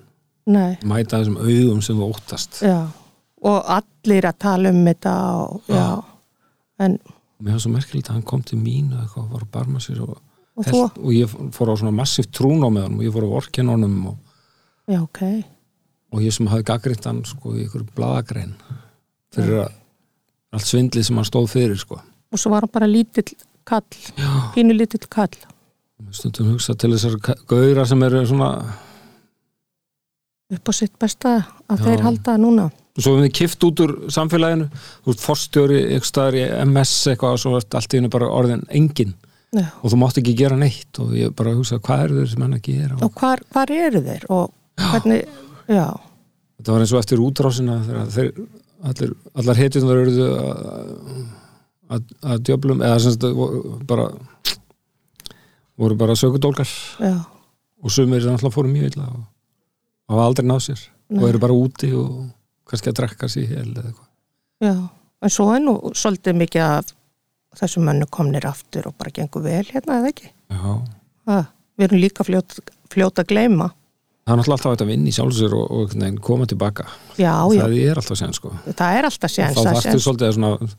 [0.88, 2.78] mæta þessum auðum sem þú óttast já.
[3.48, 5.88] Og allir að tala um þetta og, já.
[6.82, 9.52] En, og mér var svo merkilegt að hann kom til mín og eitthvað var að
[9.58, 10.16] barma sér og,
[10.58, 13.28] og held, og ég fór á svona massíft trún á með hann og ég fór
[13.30, 14.18] á orkin honum og,
[14.90, 15.22] já, ok.
[16.14, 18.56] og ég sem hafði gaggritt hann sko í ykkur bladagrein
[19.34, 19.76] fyrir að
[20.58, 22.00] allt svindli sem hann stóð fyrir sko.
[22.34, 23.30] Og svo var hann bara lítill
[23.68, 23.86] kall
[24.56, 25.38] pínu lítill kall.
[26.14, 27.18] Stundum hugsa til þessar
[27.50, 28.52] gauðra sem eru svona
[30.54, 31.32] upp á sitt besta
[31.68, 31.86] að Já.
[31.86, 32.68] þeir halda núna.
[32.98, 34.70] Og svo við kift út úr samfélaginu.
[35.06, 38.30] Þú ert forstjóri eitthvað staðar í MS eitthvað og svo ert allt í hennu bara
[38.34, 39.14] orðin engin
[39.54, 39.68] Já.
[39.82, 40.92] og þú mátt ekki gera neitt.
[41.04, 43.00] Og ég bara hugsa hvað eru þeir sem hann að gera?
[43.06, 44.26] Og hvar, hvar eru þeir?
[44.34, 45.28] Og hvernig,
[45.68, 45.86] já,
[46.58, 48.32] þetta var eins og eftir útrásina þegar þeir
[48.84, 51.00] allir, allar hetjum þar eruðu að,
[51.90, 54.10] að, að djöflum eða sem sagt voru bara
[55.78, 56.70] voru bara sökudólkar.
[57.02, 57.16] Já,
[57.84, 59.26] og sumir er náttúrulega fóru mjög illa og
[60.14, 60.86] hafa aldrei náð sér.
[61.14, 61.30] Og Nei.
[61.30, 62.28] eru bara úti og
[62.68, 64.08] kannski að drekka sér eða eitthvað.
[64.66, 64.76] Já
[65.22, 66.94] en svo er nú svolítið mikið af
[67.58, 70.32] þessum mönnu komnir aftur og bara gengur vel hérna eða ekki?
[70.54, 70.74] Já.
[71.30, 71.40] ha,
[71.78, 72.60] við erum líka fljót,
[72.94, 73.72] fljót að gleyma
[74.28, 76.88] það er alltaf hægt að vinna í sjálfsögur og, og veginn koma tilbaka.
[77.16, 78.54] Já, já, það er alltaf sen sko.
[78.68, 80.06] Það er alltaf séns þá það séns.
[80.06, 80.72] svolítið að svona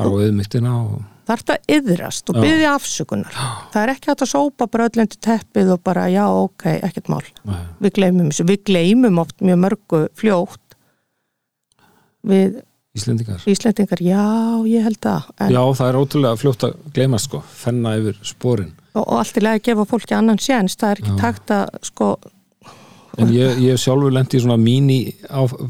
[0.00, 0.96] fara á auðmygtina og
[1.30, 2.42] þarf að yðrast og Já.
[2.44, 3.36] byggja afsökunar.
[3.70, 7.22] Það er ekki að sópa bara öllandi teppið og bara já, ok, ekkert mál.
[7.46, 7.62] Nei.
[7.84, 10.76] við gleymum þessu, við gleymum oft mjög mörgu fljótt
[12.26, 13.38] við Íslendingar.
[13.46, 14.22] Íslendingar, já,
[14.66, 17.38] ég held það en, Já, það er ótrúlega fljótt að gleyma sko,
[18.90, 21.18] og, og allt í lagi að gefa fólki annan séns, það er ekki Já.
[21.20, 22.08] takt að sko,
[23.18, 25.00] En ég, ég sjálfur lendi í svona míní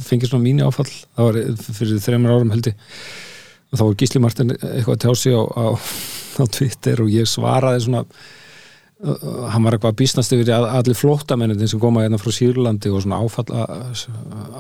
[0.05, 0.91] fengið svona míní áfall.
[1.16, 1.38] Það var
[1.78, 2.76] fyrir þreymur árum heldur
[3.70, 5.66] og þá var Gísli Martin eitthvað að tjá sig á, á,
[6.43, 10.99] á Twitter og ég svaraði svona uh, hann var eitthvað að býstnast yfir að allir
[10.99, 13.47] flóttamennir sem koma hérna frá Sýrlandi og svona áfall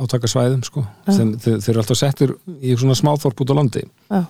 [0.04, 1.12] átakasvæðum sko Já.
[1.16, 3.84] þeir, þeir, þeir eru alltaf settir í svona smáþorp út á landi.
[4.10, 4.22] Já,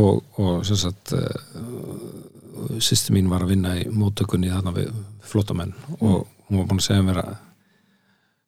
[0.00, 1.28] og, og sem sagt uh,
[2.80, 4.92] sýsti mín var að vinna í móttökunni þarna við
[5.28, 7.34] flótamenn og hún var búin að segja mér að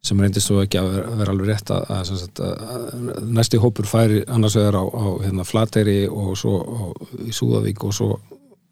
[0.05, 4.21] sem reyndist þú ekki að vera, vera alveg rétt að, að, að næsti hópur færi
[4.29, 6.83] annars vegar á, á hérna, Flateyri og svo á,
[7.25, 8.11] í Súðavík og svo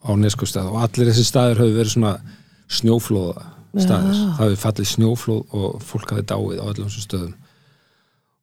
[0.05, 2.15] á Neskustad og allir þessi staðir höfðu verið svona
[2.73, 4.27] snjóflóða staðir, Já.
[4.37, 7.37] það hefði fallið snjóflóð og fólk hafði dáið á öllum þessum stöðum.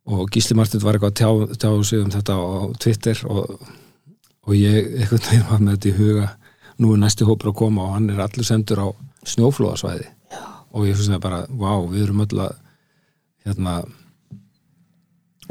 [0.10, 2.46] Og Gísli Martin var eitthvað að tjá, tjá sig um þetta á
[2.82, 3.68] Twitter og,
[4.48, 6.30] og ég einhvern veginn var með þetta í huga.
[6.80, 8.88] Nú er næsti hópur að koma og hann er allur sendur á
[9.30, 10.08] snjóflóðasvæði.
[10.34, 10.42] Já.
[10.74, 12.58] og ég finnst það bara, vá, við erum öll að
[13.50, 13.74] hérna,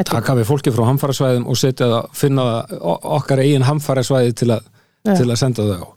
[0.07, 2.45] taka við fólki frá hamfarasvæðum og setja það, finna
[3.19, 4.51] okkar eigin hamfarasvæði til,
[5.07, 5.15] Já.
[5.19, 5.89] til að senda þau á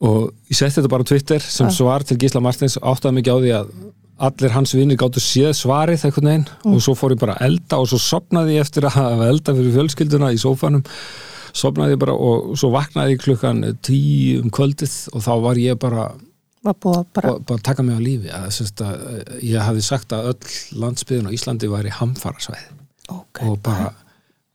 [0.00, 1.74] og ég setti þetta bara á Twitter sem Já.
[1.76, 3.72] svar til Gísla Martins áttaði mikið á því að
[4.20, 6.74] allir hans vinnir gáttu séð svarið einhvern veginn Mm.
[6.76, 9.54] og svo fór ég bara að elda og svo sopnaði ég eftir að hafa elda
[9.56, 10.82] fyrir fjölskylduna í sófanum
[11.52, 15.78] sopnaði ég bara og svo vaknaði ég klukkan tíu um kvöldið og þá var ég
[15.80, 16.08] bara
[16.66, 20.14] var búið að bara, bara, bara taka mig á lífi að, að, ég hafði sagt
[20.16, 22.78] að öll landsbyðin á Íslandi væri hamfarasvæði.
[23.10, 23.90] Ok, og bara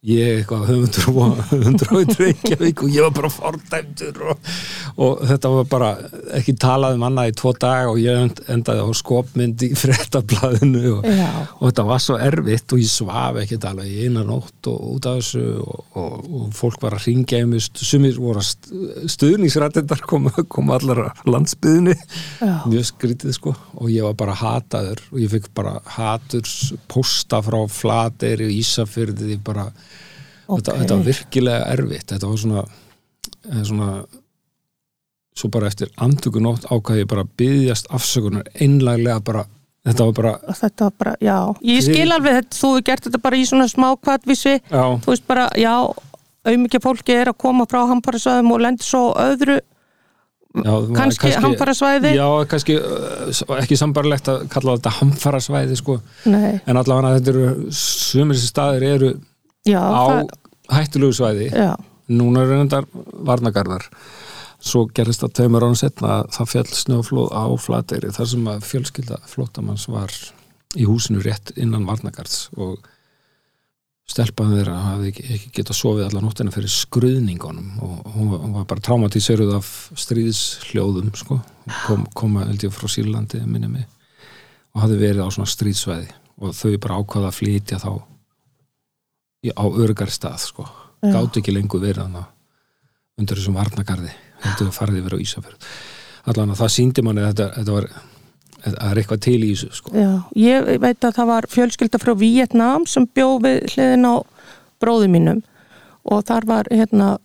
[0.06, 4.50] ég eitthvað höfundur og höfundur á Reykjavík og ég var bara fordæmdur og,
[5.02, 5.90] og þetta var bara
[6.40, 10.84] ekki talað um annað í tvo dag og ég end- endaði á skopmynd í frettablaðinu
[11.00, 14.84] og, og þetta var svo erfitt og ég svaf ekki alveg í eina nótt og
[14.96, 19.10] út af þessu og, og, og fólk var að ringja í mig sumir voru að
[19.16, 23.54] stuðningsrættindar koma, koma allar að landsbyðinu já, mjög skrítið sko.
[23.80, 29.38] Og ég var bara hataður og ég fikk bara haturs posta frá Flateyri og Ísafyrði
[29.46, 29.68] bara,
[30.48, 30.80] þetta, ok.
[30.84, 32.08] þetta var virkilega erfitt.
[32.14, 32.64] Þetta var svona,
[33.52, 33.90] eða svona
[35.36, 39.44] svo bara eftir andökunótt ákvað ég bara byggjast afsökunar einlaglega bara
[39.86, 41.36] þetta var bara, þetta var bara, já,
[41.68, 45.28] ég skil alveg þetta, þú hefur gert þetta bara í svona smá kvartvísi þú veist
[45.28, 45.74] bara, já
[46.46, 49.60] auðmikið fólki er að koma frá hamfarasvæðum og lendir svo öðru
[50.56, 52.12] já það- kannski hamfarasvæði.
[52.16, 56.00] Já, kannski uh, ekki sambarlegt að kalla þetta hamfarasvæði sko,
[56.32, 59.10] nei, en allavega þetta eru sumir þessi staðir eru
[59.68, 60.32] já, á það,
[60.78, 61.50] hættulegu svæði.
[61.52, 61.74] Já,
[62.14, 62.88] núna eru reyndar
[63.26, 63.90] varnagarðar
[64.66, 68.66] svo gerist það tveimur án setna að það fjall snjóflóð á flateyri þar sem að
[68.72, 70.14] fjölskylda flótamanns var
[70.76, 72.80] í húsinu rétt innan varnagarðs og
[74.10, 78.84] stelpaðan þeirra hafði ekki, ekki getað sofið allar nóttina fyrir skruðningunum og hún var, bara
[78.86, 81.40] traumatiseruð af stríðsljóðum sko.
[81.88, 83.88] Kom, koma held ég frá Sýrlandi minni mig
[84.76, 87.92] og hafði verið á svona stríðsvæði og þau bara ákvaða að flytja þá
[89.54, 90.66] á örgar stað sko.
[91.06, 92.26] Gátt ekki lengur verið hana
[93.20, 94.12] undir þessum varnagarði
[94.44, 95.70] heldur að farið yfir á Ísafjörð
[96.32, 97.90] allan að það síndi manni að þetta, þetta var
[98.66, 99.92] það er eitthvað til í þessu sko.
[99.94, 104.16] já, ég veit að það var fjölskylda frá Vietnam sem bjó við hliðin á
[104.82, 105.44] bróði mínum
[106.06, 107.16] og þar var hérna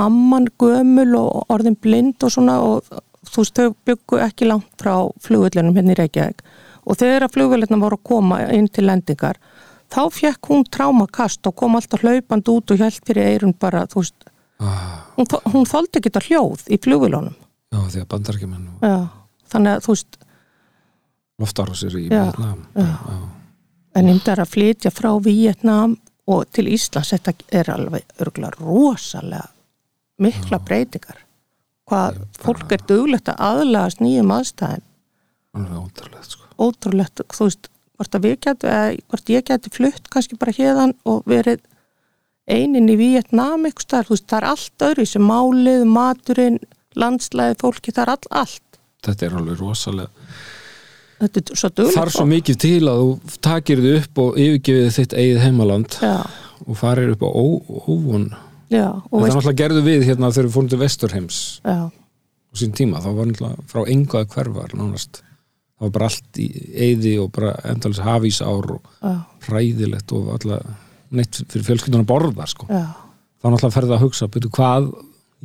[0.00, 2.84] amman gömul og orðin blind og svona og
[3.26, 6.44] þú veist, þau byggu ekki langt frá flugvöllunum hérna í Reykjavík
[6.86, 9.40] og þegar flugvöllunum voru að koma inn til lendingar
[9.92, 14.02] þá fekk hún trámakast og kom alltaf hlaupand út og hjælt fyrir eirun bara, þú
[14.02, 14.28] veist,
[14.60, 17.36] ah, hún, hún þoldi ekki þetta hljóð í flugvilónum.
[17.72, 18.96] já, því að bandarækjumenn og Já,
[19.52, 20.18] þannig að þú veist,
[21.42, 22.24] loftárásir í Já,
[22.76, 22.86] já.
[22.86, 23.18] já.
[24.00, 29.46] en um þetta að flytja frá Vietnam og til Íslands, þetta er alveg örgulega rosalega
[30.18, 31.20] mikla breytingar.
[31.86, 34.32] Hvað fólk er duglegt að aðlagast nýjum
[35.54, 36.48] alveg ótrúlegt sko.
[36.58, 40.94] ótrúlegt, þú veist, hvort að við getum, eða hvort ég geti flutt kannski bara hérðan
[41.08, 41.60] og verið
[42.46, 46.58] einin í Vietnam eitthvað staðar, þú veist, það er allt öðru sem málið, maturinn,
[46.96, 48.78] landslæði, fólki, það er all, allt.
[49.06, 50.28] þetta er alveg rosalega
[51.16, 51.94] Þetta er svo duglegt.
[51.96, 56.16] þar svo mikið til að þú takir þið upp og yfirgefið þitt eigið heimaland Já,
[56.66, 58.26] og farir upp á ó- óvon.
[58.68, 62.52] Já, og þetta veist, náttúrulega gerðu við hérna þegar við fórum til Vesturheims já, á
[62.60, 65.22] sín tíma, þá var náttúrulega frá enga hverfar nánast,
[65.76, 69.14] það var bara allt í eyði og bara endalins hafísár og já,
[69.46, 70.74] hræðilegt og alltaf
[71.16, 72.68] neitt fyrir fjölskyldun að borða sko.
[72.70, 72.86] já,
[73.40, 74.90] þá náttúrulega ferði að hugsa, byrju hvað?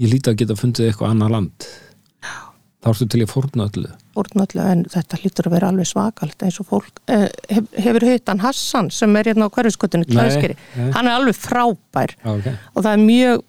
[0.02, 1.72] Ég líti að geta fundið eitthvað annað land.
[2.82, 3.90] Þá ertu til ég fórna öllu.
[4.16, 8.42] Fórnallu, en þetta hlýtur að vera alveg svakalt eins og fólk, eh, hef, hefur hittan
[8.42, 10.56] Hassan sem er hérna á hverjuskotinu klæðskeri,
[10.96, 12.16] hann er alveg frábær.
[12.18, 12.56] Já, okay.
[12.74, 13.44] og það er mjög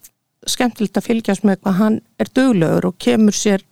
[0.53, 3.63] skemmtilegt að fylgjast með hvað hann er duglegur og kemur sér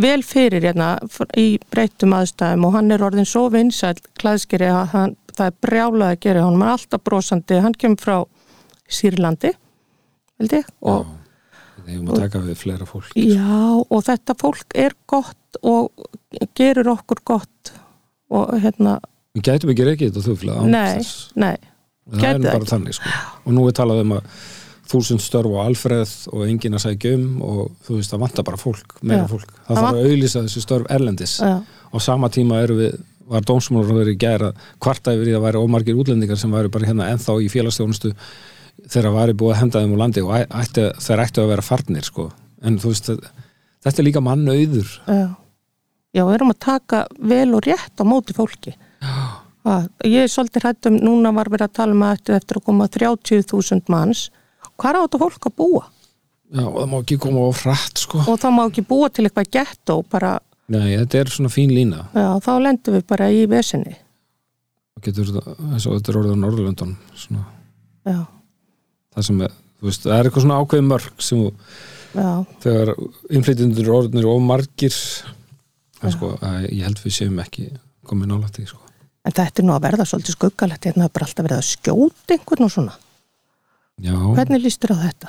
[0.00, 0.94] vel fyrir hérna
[1.38, 6.14] í breyttum aðstæðum og hann er orðin svo vinsæl klæðskeri að hann, það er brjálað
[6.14, 8.16] að gera hann er alltaf brosandi, hann kemur frá
[8.90, 9.54] Sýrlandi
[10.40, 11.06] vildi, og
[12.58, 13.14] fleira fólk.
[13.18, 15.92] Já, og þetta fólk er gott og
[16.56, 17.72] gerur okkur gott
[18.34, 18.98] og hérna,
[19.34, 21.06] við gætum ekki reykið þetta án nei,
[21.38, 21.56] nei,
[22.10, 23.16] það er bara þannig sko.
[23.44, 24.30] og nú er talað um að
[24.90, 28.60] þúsund störf og alfreð og enginn að sækja um og þú veist það vantar bara
[28.60, 29.30] fólk, meira Já.
[29.32, 29.52] fólk.
[29.66, 31.36] Það þarf að auðlýsa þessi störf erlendis.
[31.40, 32.98] Já, á sama tíma við
[33.30, 34.50] var dómsmálur verið í gæra
[34.82, 38.12] kvarta yfir því að væri ómargir útlendingar sem væri bara hérna ennþá í félagsstjónustu
[38.90, 42.04] þegar væri búið að henda þeim úr landi og ætti, þeir ættu að vera farnir
[42.04, 42.26] sko.
[42.64, 43.10] en þú veist,
[43.84, 44.92] þetta er líka mannauður.
[45.08, 45.24] Já.
[46.14, 48.74] Já, við erum að taka vel og rétt á móti fólki.
[49.64, 52.66] Að, Ég er svolítið hrættum, núna var verið að tala um að eftir, eftir að
[52.68, 54.28] koma 30.000 manns
[54.80, 55.84] hvað á þetta fólk að búa?
[56.54, 58.20] Já, og það má ekki koma á hratt sko.
[58.30, 60.36] Og það má ekki búa til eitthvað gettó bara,
[60.72, 62.06] Nei, þetta er svona fín lína.
[62.16, 63.98] Já, þá lendum við bara í vesinni.
[64.96, 67.44] Og getur þetta, eins og þetta er orðið á Norðurlöndun svona,
[68.08, 68.20] Já,
[69.14, 71.42] það sem er, þú veist, það er eitthvað svona ákveðin mörg sem
[72.14, 72.28] já,
[72.64, 72.92] þegar
[73.30, 74.98] innflytjendur eru orðinir of margir
[76.04, 76.32] en sko,
[76.68, 77.68] ég held við séum ekki
[78.08, 78.80] komið nálægt því sko.
[79.24, 82.36] en þetta er nú að verða svolítið skuggalegt, hérna er bara alltaf verið að skjóta
[82.36, 82.96] einhvern og svona
[84.02, 85.28] Já, Hvernig líst þér á þetta?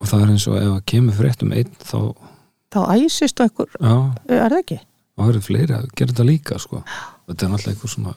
[0.00, 1.98] og það er eins og ef að kemur frétt um einn þá,
[2.74, 3.94] Þá æsist og einhver, já,
[4.28, 4.78] er það ekki?
[5.16, 6.82] þá eru fleiri að gera þetta líka sko.
[7.26, 8.14] þetta er náttúrulega eitthvað svona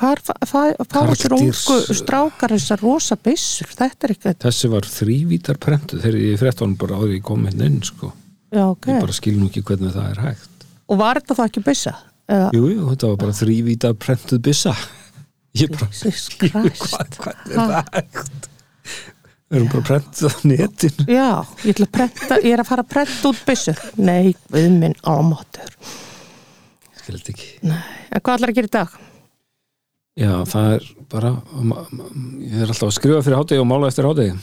[0.00, 3.68] Hvar fá þessir Karakdýrs- ungu strákar þessar rosa byssur?
[3.76, 7.44] Þetta er ekki, þessi var þrývítar prentu þegar ég frétt honum bara áður ég kom
[7.44, 8.12] hérna inn sko.
[8.54, 8.86] já ok.
[8.94, 11.92] ég bara skil nú ekki hvernig það er hægt Og var þetta þá ekki byssa?
[12.30, 14.72] Eða, jú, jú, þetta var bara þrývítar prentuð byssa
[15.56, 17.18] Jesus Hvað, Christ.
[17.18, 18.46] hvernig er það?
[19.50, 21.04] Við erum bara prentið á netinu.
[21.10, 21.30] Já,
[21.66, 23.80] ég ætla að prenta, ég er að fara að prenta út byssur.
[23.98, 25.72] Nei, við minn almáttur.
[27.00, 27.48] Skild ekki.
[27.66, 27.80] Nei,
[28.14, 28.94] en hvað ætlar að gera í dag?
[30.20, 31.32] Já, það er bara,
[32.44, 34.36] ég er alltaf að skrifa fyrir hátegi og mála eftir hátegi.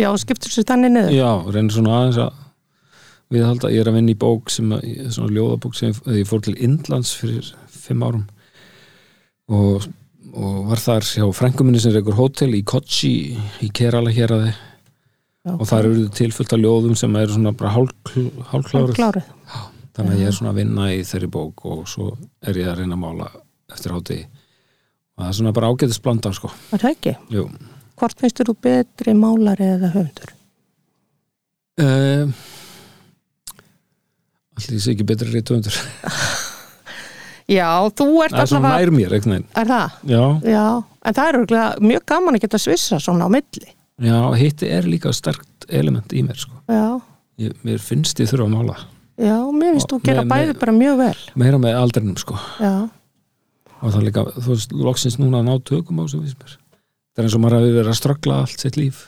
[0.00, 1.12] Já, skiptur sér þannig niður?
[1.14, 2.40] Já, reynir svona aðeins að
[3.34, 6.42] viðhalda, ég er að vinna í bók sem, að, svona ljóðabók sem ég, ég fór
[6.44, 7.52] til Indlands fyrir
[7.84, 8.24] fimm árum
[9.52, 9.86] og,
[10.34, 13.10] og var þar hjá frænguminni sem reykur hótel í Kochi
[13.62, 14.46] í Kerala hér að
[15.44, 19.26] Já, og það eru tilfullt af ljóðum sem eru svona bara hálfklárið Hálfklárið.
[19.94, 22.06] þannig að ég er svona að vinna í þeirri bók og svo
[22.40, 23.26] er ég að reyna að mála
[23.74, 26.48] eftir hátegi og það er svona bara ágætis blanda sko.
[26.72, 27.12] Er það ekki?
[27.36, 27.44] Jú.
[28.00, 30.32] Hvort finnst þú betri málari eða höfundur?
[31.78, 32.32] Uh,
[34.56, 35.76] Allir sé ekki betri reytuðundur
[37.50, 39.96] Já, þú ert Það er svona nær mér, ekki neginn Er það?
[40.08, 40.64] Já, Já,
[41.04, 43.68] en það er örugglega mjög gaman að geta svissa svona á milli.
[44.00, 46.56] já, hitti er líka sterkt element í mér sko.
[46.68, 47.00] Já,
[47.38, 48.76] ég, Mér finnst ég þurfa að mála
[49.20, 51.16] já, mér finnst þú gera með- bæði bara mjög vel.
[51.36, 52.34] meira með aldrinum sko.
[52.60, 52.88] Já,
[53.82, 57.18] og það er líka, þú veist, loksins núna að ná tökum á finnst mér það
[57.20, 59.04] er eins og maður hafi verið að ströggla allt sitt líf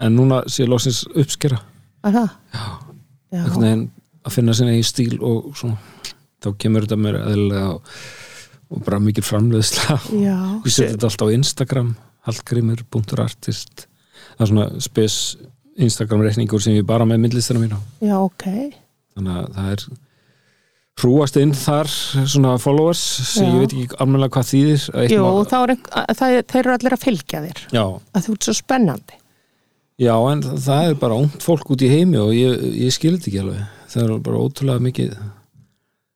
[0.00, 1.58] en núna sé loksins uppskera
[2.06, 2.30] er það?
[2.54, 2.64] Já.
[3.34, 3.90] Já, einhvern veginn
[4.24, 5.76] að finna sinni í stíl og svona,
[6.44, 7.94] þá kemur þetta mér eðlilega og,
[8.68, 9.98] og bara mikið framleiðsla.
[10.18, 11.94] Ég seti þetta alltaf á Instagram
[12.28, 13.86] hallgrimur.artist
[14.38, 15.14] það er svona spes
[15.78, 18.46] Instagram reikningur sem ég bara með myndlistana mín á Já, ok.
[19.14, 19.84] þannig að það er
[20.98, 21.90] hrúast inn þar
[22.26, 23.52] svona followers sem Já.
[23.52, 25.78] ég veit ekki almennilega hvað þýðir Jú, er
[26.18, 27.64] það, þeir eru allir að fylgja þér.
[27.70, 29.18] Já, að þú ert svo spennandi.
[29.98, 33.42] Já, en það er bara ungt fólk út í heimi og ég, ég skildi ekki
[33.44, 33.62] alveg.
[33.90, 35.14] Það er bara ótrúlega mikið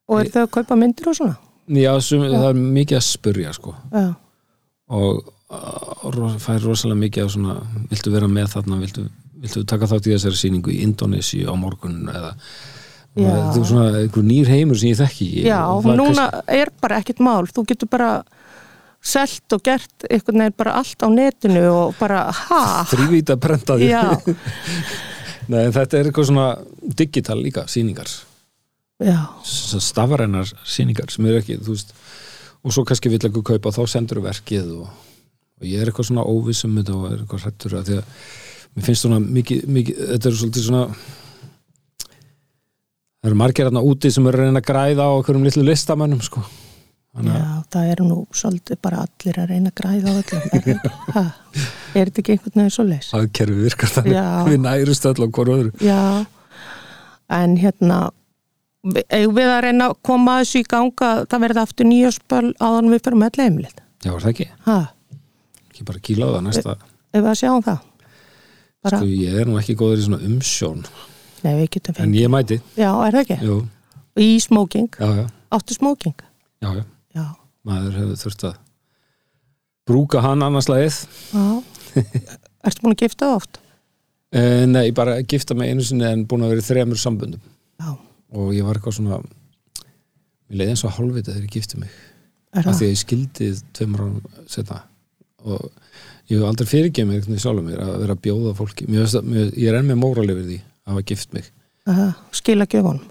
[0.09, 1.37] og eru þau að kaupa myndir og svona?
[1.73, 3.73] Já, sum, það er mikið að spurja sko.
[3.93, 4.05] Já,
[4.93, 5.23] og
[5.53, 7.57] uh, fær rosalega mikið af svona,
[7.91, 9.07] viltu vera með þarna viltu,
[9.43, 12.33] viltu taka þátt í þessari sýningu í Indonési á morgun eða
[13.13, 15.47] þetta er svona einhver nýr heimur sem ég þekki ekki.
[15.47, 17.45] Já Og það er núna er bara ekkert mál.
[17.45, 18.09] Þú getur bara
[19.03, 22.61] selt og gert einhvern veginn bara allt á netinu og bara ha?
[22.91, 23.89] Þrývít að prenta því
[25.51, 26.45] Nei, þetta er eitthvað svona
[27.03, 28.07] digital líka sýningar
[29.03, 31.93] já, stafrænar sýningar sem eru ekki, þú veist
[32.63, 34.87] og svo kannski vill eitthvað kaupa og þá sendur verkið og,
[35.59, 38.15] og ég er eitthvað svona óvissum þetta og er eitthvað hrættur að því að
[38.73, 40.85] mér finnst svona mikið, mikið þetta er svolítið svona
[43.23, 45.65] það eru margir hérna úti sem eru að reyna að græða á okkur um litlu
[45.67, 46.43] listamönnum sko.
[47.13, 50.81] Þannig já, að það eru nú svolítið bara allir að reyna að græða á öllum.
[51.13, 51.23] Ha,
[51.93, 53.11] er þetta ekki einhvern veginn svo leys?
[53.11, 54.25] það kerfi virkar þannig Já.
[54.47, 55.73] við nærust öll á hverju öðru.
[55.85, 55.99] Já,
[57.37, 57.99] en hérna
[58.83, 63.03] eigum við að reyna að koma þessu í ganga það verði aftur nýjaspöl áðan við
[63.05, 64.47] fyrir með leimlið Já, var það ekki?
[64.67, 64.77] ha,
[65.71, 66.73] Ekki bara kíla á það næsta.
[67.13, 67.77] Ef við að sjáum það.
[68.83, 70.81] Bara, Sko ég er nú ekki góður í svona umsjón.
[71.45, 72.57] Nei við getum En fengið ég mæti.
[72.77, 73.37] Já, er það ekki?
[73.47, 73.55] Jú,
[74.19, 75.25] í smoking, já, já,
[75.57, 76.19] áttu smoking?
[76.61, 76.83] Já, já.
[77.17, 77.25] Já,
[77.63, 78.59] Maður hefur þurft að
[79.87, 80.99] brúka hann annars lagið.
[81.31, 81.45] Já.
[82.67, 83.59] Ertu búin að gifta það oft?
[84.33, 87.41] e, Nei, bara gifta mig einu sinni en búin að vera í þremur sambundum
[87.79, 87.89] já,
[88.33, 89.21] og ég var eitthvað svona
[90.53, 91.93] Mér leiði eins og hálfvita þegar ég gifti mig.
[92.53, 94.83] Af því að ég skildi tveimur árum setna
[95.43, 95.63] og
[96.29, 98.85] ég hef aldrei fyrirgeð mér einhvern veginn sjálfum mér að vera að bjóða fólki.
[98.87, 101.49] Mér, mér, ég er enn með móral yfir því að hafa gift mig.
[101.89, 102.05] Aha,
[102.35, 103.09] skila gjöfunum.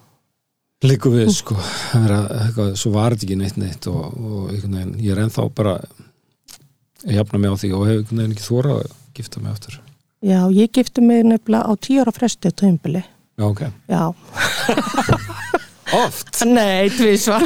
[0.83, 5.15] Líku við sko vera, eitthvað, svo var þetta ekki neitt neitt og, og veginn, ég
[5.15, 9.53] er ennþá bara að jafna mig á því og hef ekki þórað að gifta mig
[9.53, 9.81] aftur.
[10.23, 13.61] Já, ég gifti mig nefnilega á tíu ára fresti á tömbili Já, ok.
[13.89, 14.03] Já,
[15.93, 16.39] Oft?
[16.49, 17.43] Nei, tvísvar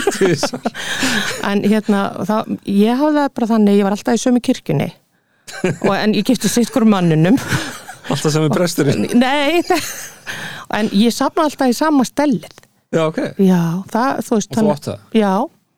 [1.51, 4.87] en hérna það, ég hafði það bara þannig, ég var alltaf í sömu kirkjunni.
[5.83, 7.39] Og, en ég gifti sitt hverju manninum.
[8.07, 9.65] Alltaf sem er presturinn nei
[10.77, 12.55] en ég safna alltaf í sama stellið.
[12.95, 13.19] Já, ok.
[13.43, 13.61] Já,
[13.91, 15.03] það, þú veist Og þú átt það?
[15.19, 15.33] já,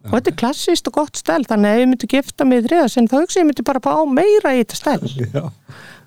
[0.08, 2.66] og þetta er klassist og gott stell þannig að ef ég myndi gifta mig í
[2.68, 5.08] þriða sinn þá hugsa ég myndi bara fá meira í þetta stell.
[5.24, 5.46] Já,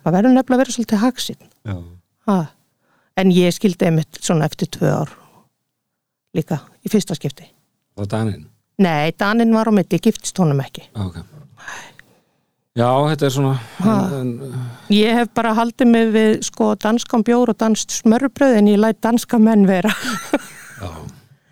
[0.05, 1.77] það verður nefnilega að vera svolítið haksinn já.
[2.29, 2.37] ha.
[3.17, 5.11] En ég skildi einmitt svona eftir tvö ár
[6.35, 7.43] líka, í fyrsta skipti.
[7.99, 8.45] Er Danin
[8.81, 10.87] nei, Danin var á mitt, ég giftist honum ekki.
[10.95, 11.17] Já, ok.
[12.71, 13.53] Já, þetta er svona
[13.83, 13.95] Ha.
[14.21, 14.29] en,
[14.89, 19.01] Ég hef bara haldið mig við sko danskan bjór og danst smörbröð en ég læt
[19.03, 19.91] danska menn vera.
[20.79, 20.89] Já,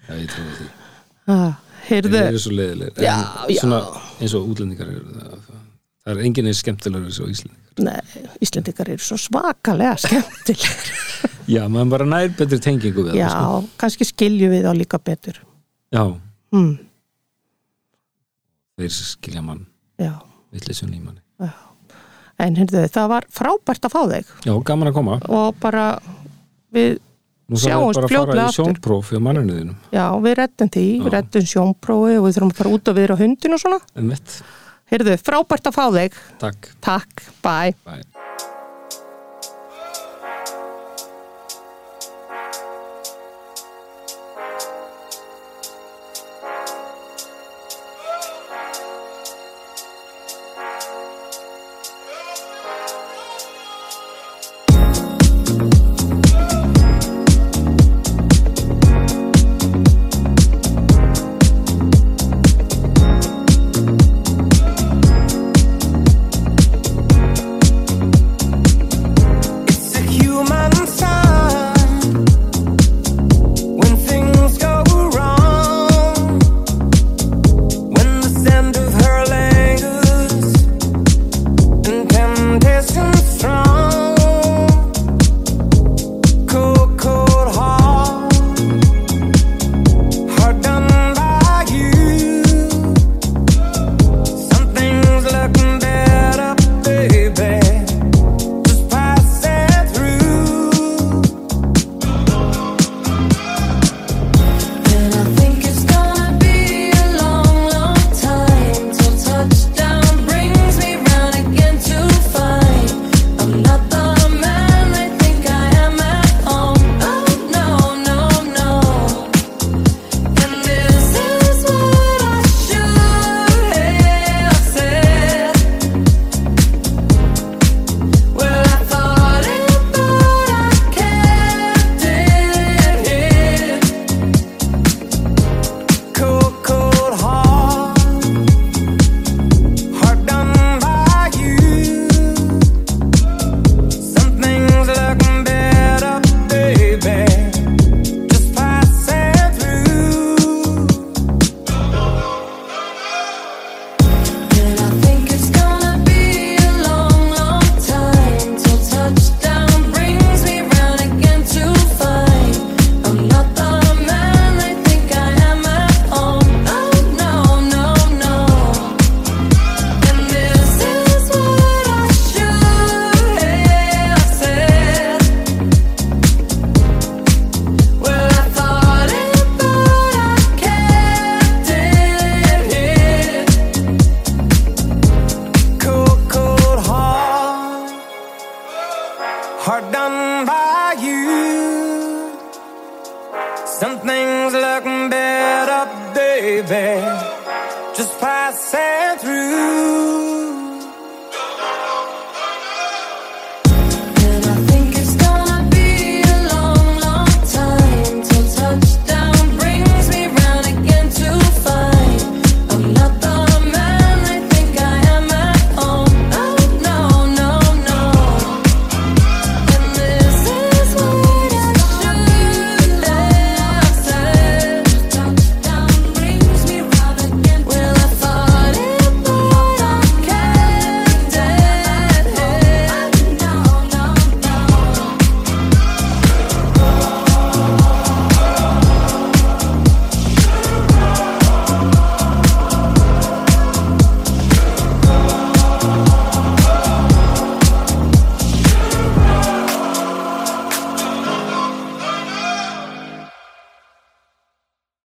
[0.07, 0.69] já ég trúi því.
[1.27, 1.57] Ah,
[1.89, 2.51] Það eru svo
[3.49, 3.79] en svona
[4.21, 5.37] eins og útlendingar eru það,
[6.09, 10.93] það er enginn eins skemmtilegur og Íslendingar nei, Íslendingar eru svo svakalega skemmtilegir.
[11.55, 13.69] Já, maður bara nær betri tengingu við Já, það sko.
[13.81, 15.39] kannski skiljum við þá líka betur.
[15.93, 16.03] Já,
[16.49, 16.71] Hmm,
[18.79, 19.65] þeir skilja mann
[20.01, 20.13] já,
[20.55, 21.51] vittlisun í manni já.
[22.39, 25.83] En heyrðu, það var frábært að fá þig Já, gaman að koma og bara
[26.73, 26.97] við,
[27.49, 28.55] Nú þarf Sjáumst bara að fara í aftur.
[28.59, 31.13] sjónpróf hjá manninu þínum já, við rettum því, við Já.
[31.19, 33.79] rettum sjónprófi og við þurfum að fara út og við erum á hundin og svona.
[33.99, 34.35] En mitt,
[34.89, 36.15] Heyrðu, frábært að fá þig.
[36.41, 37.75] takk Takk, bye.
[37.85, 38.01] Bye.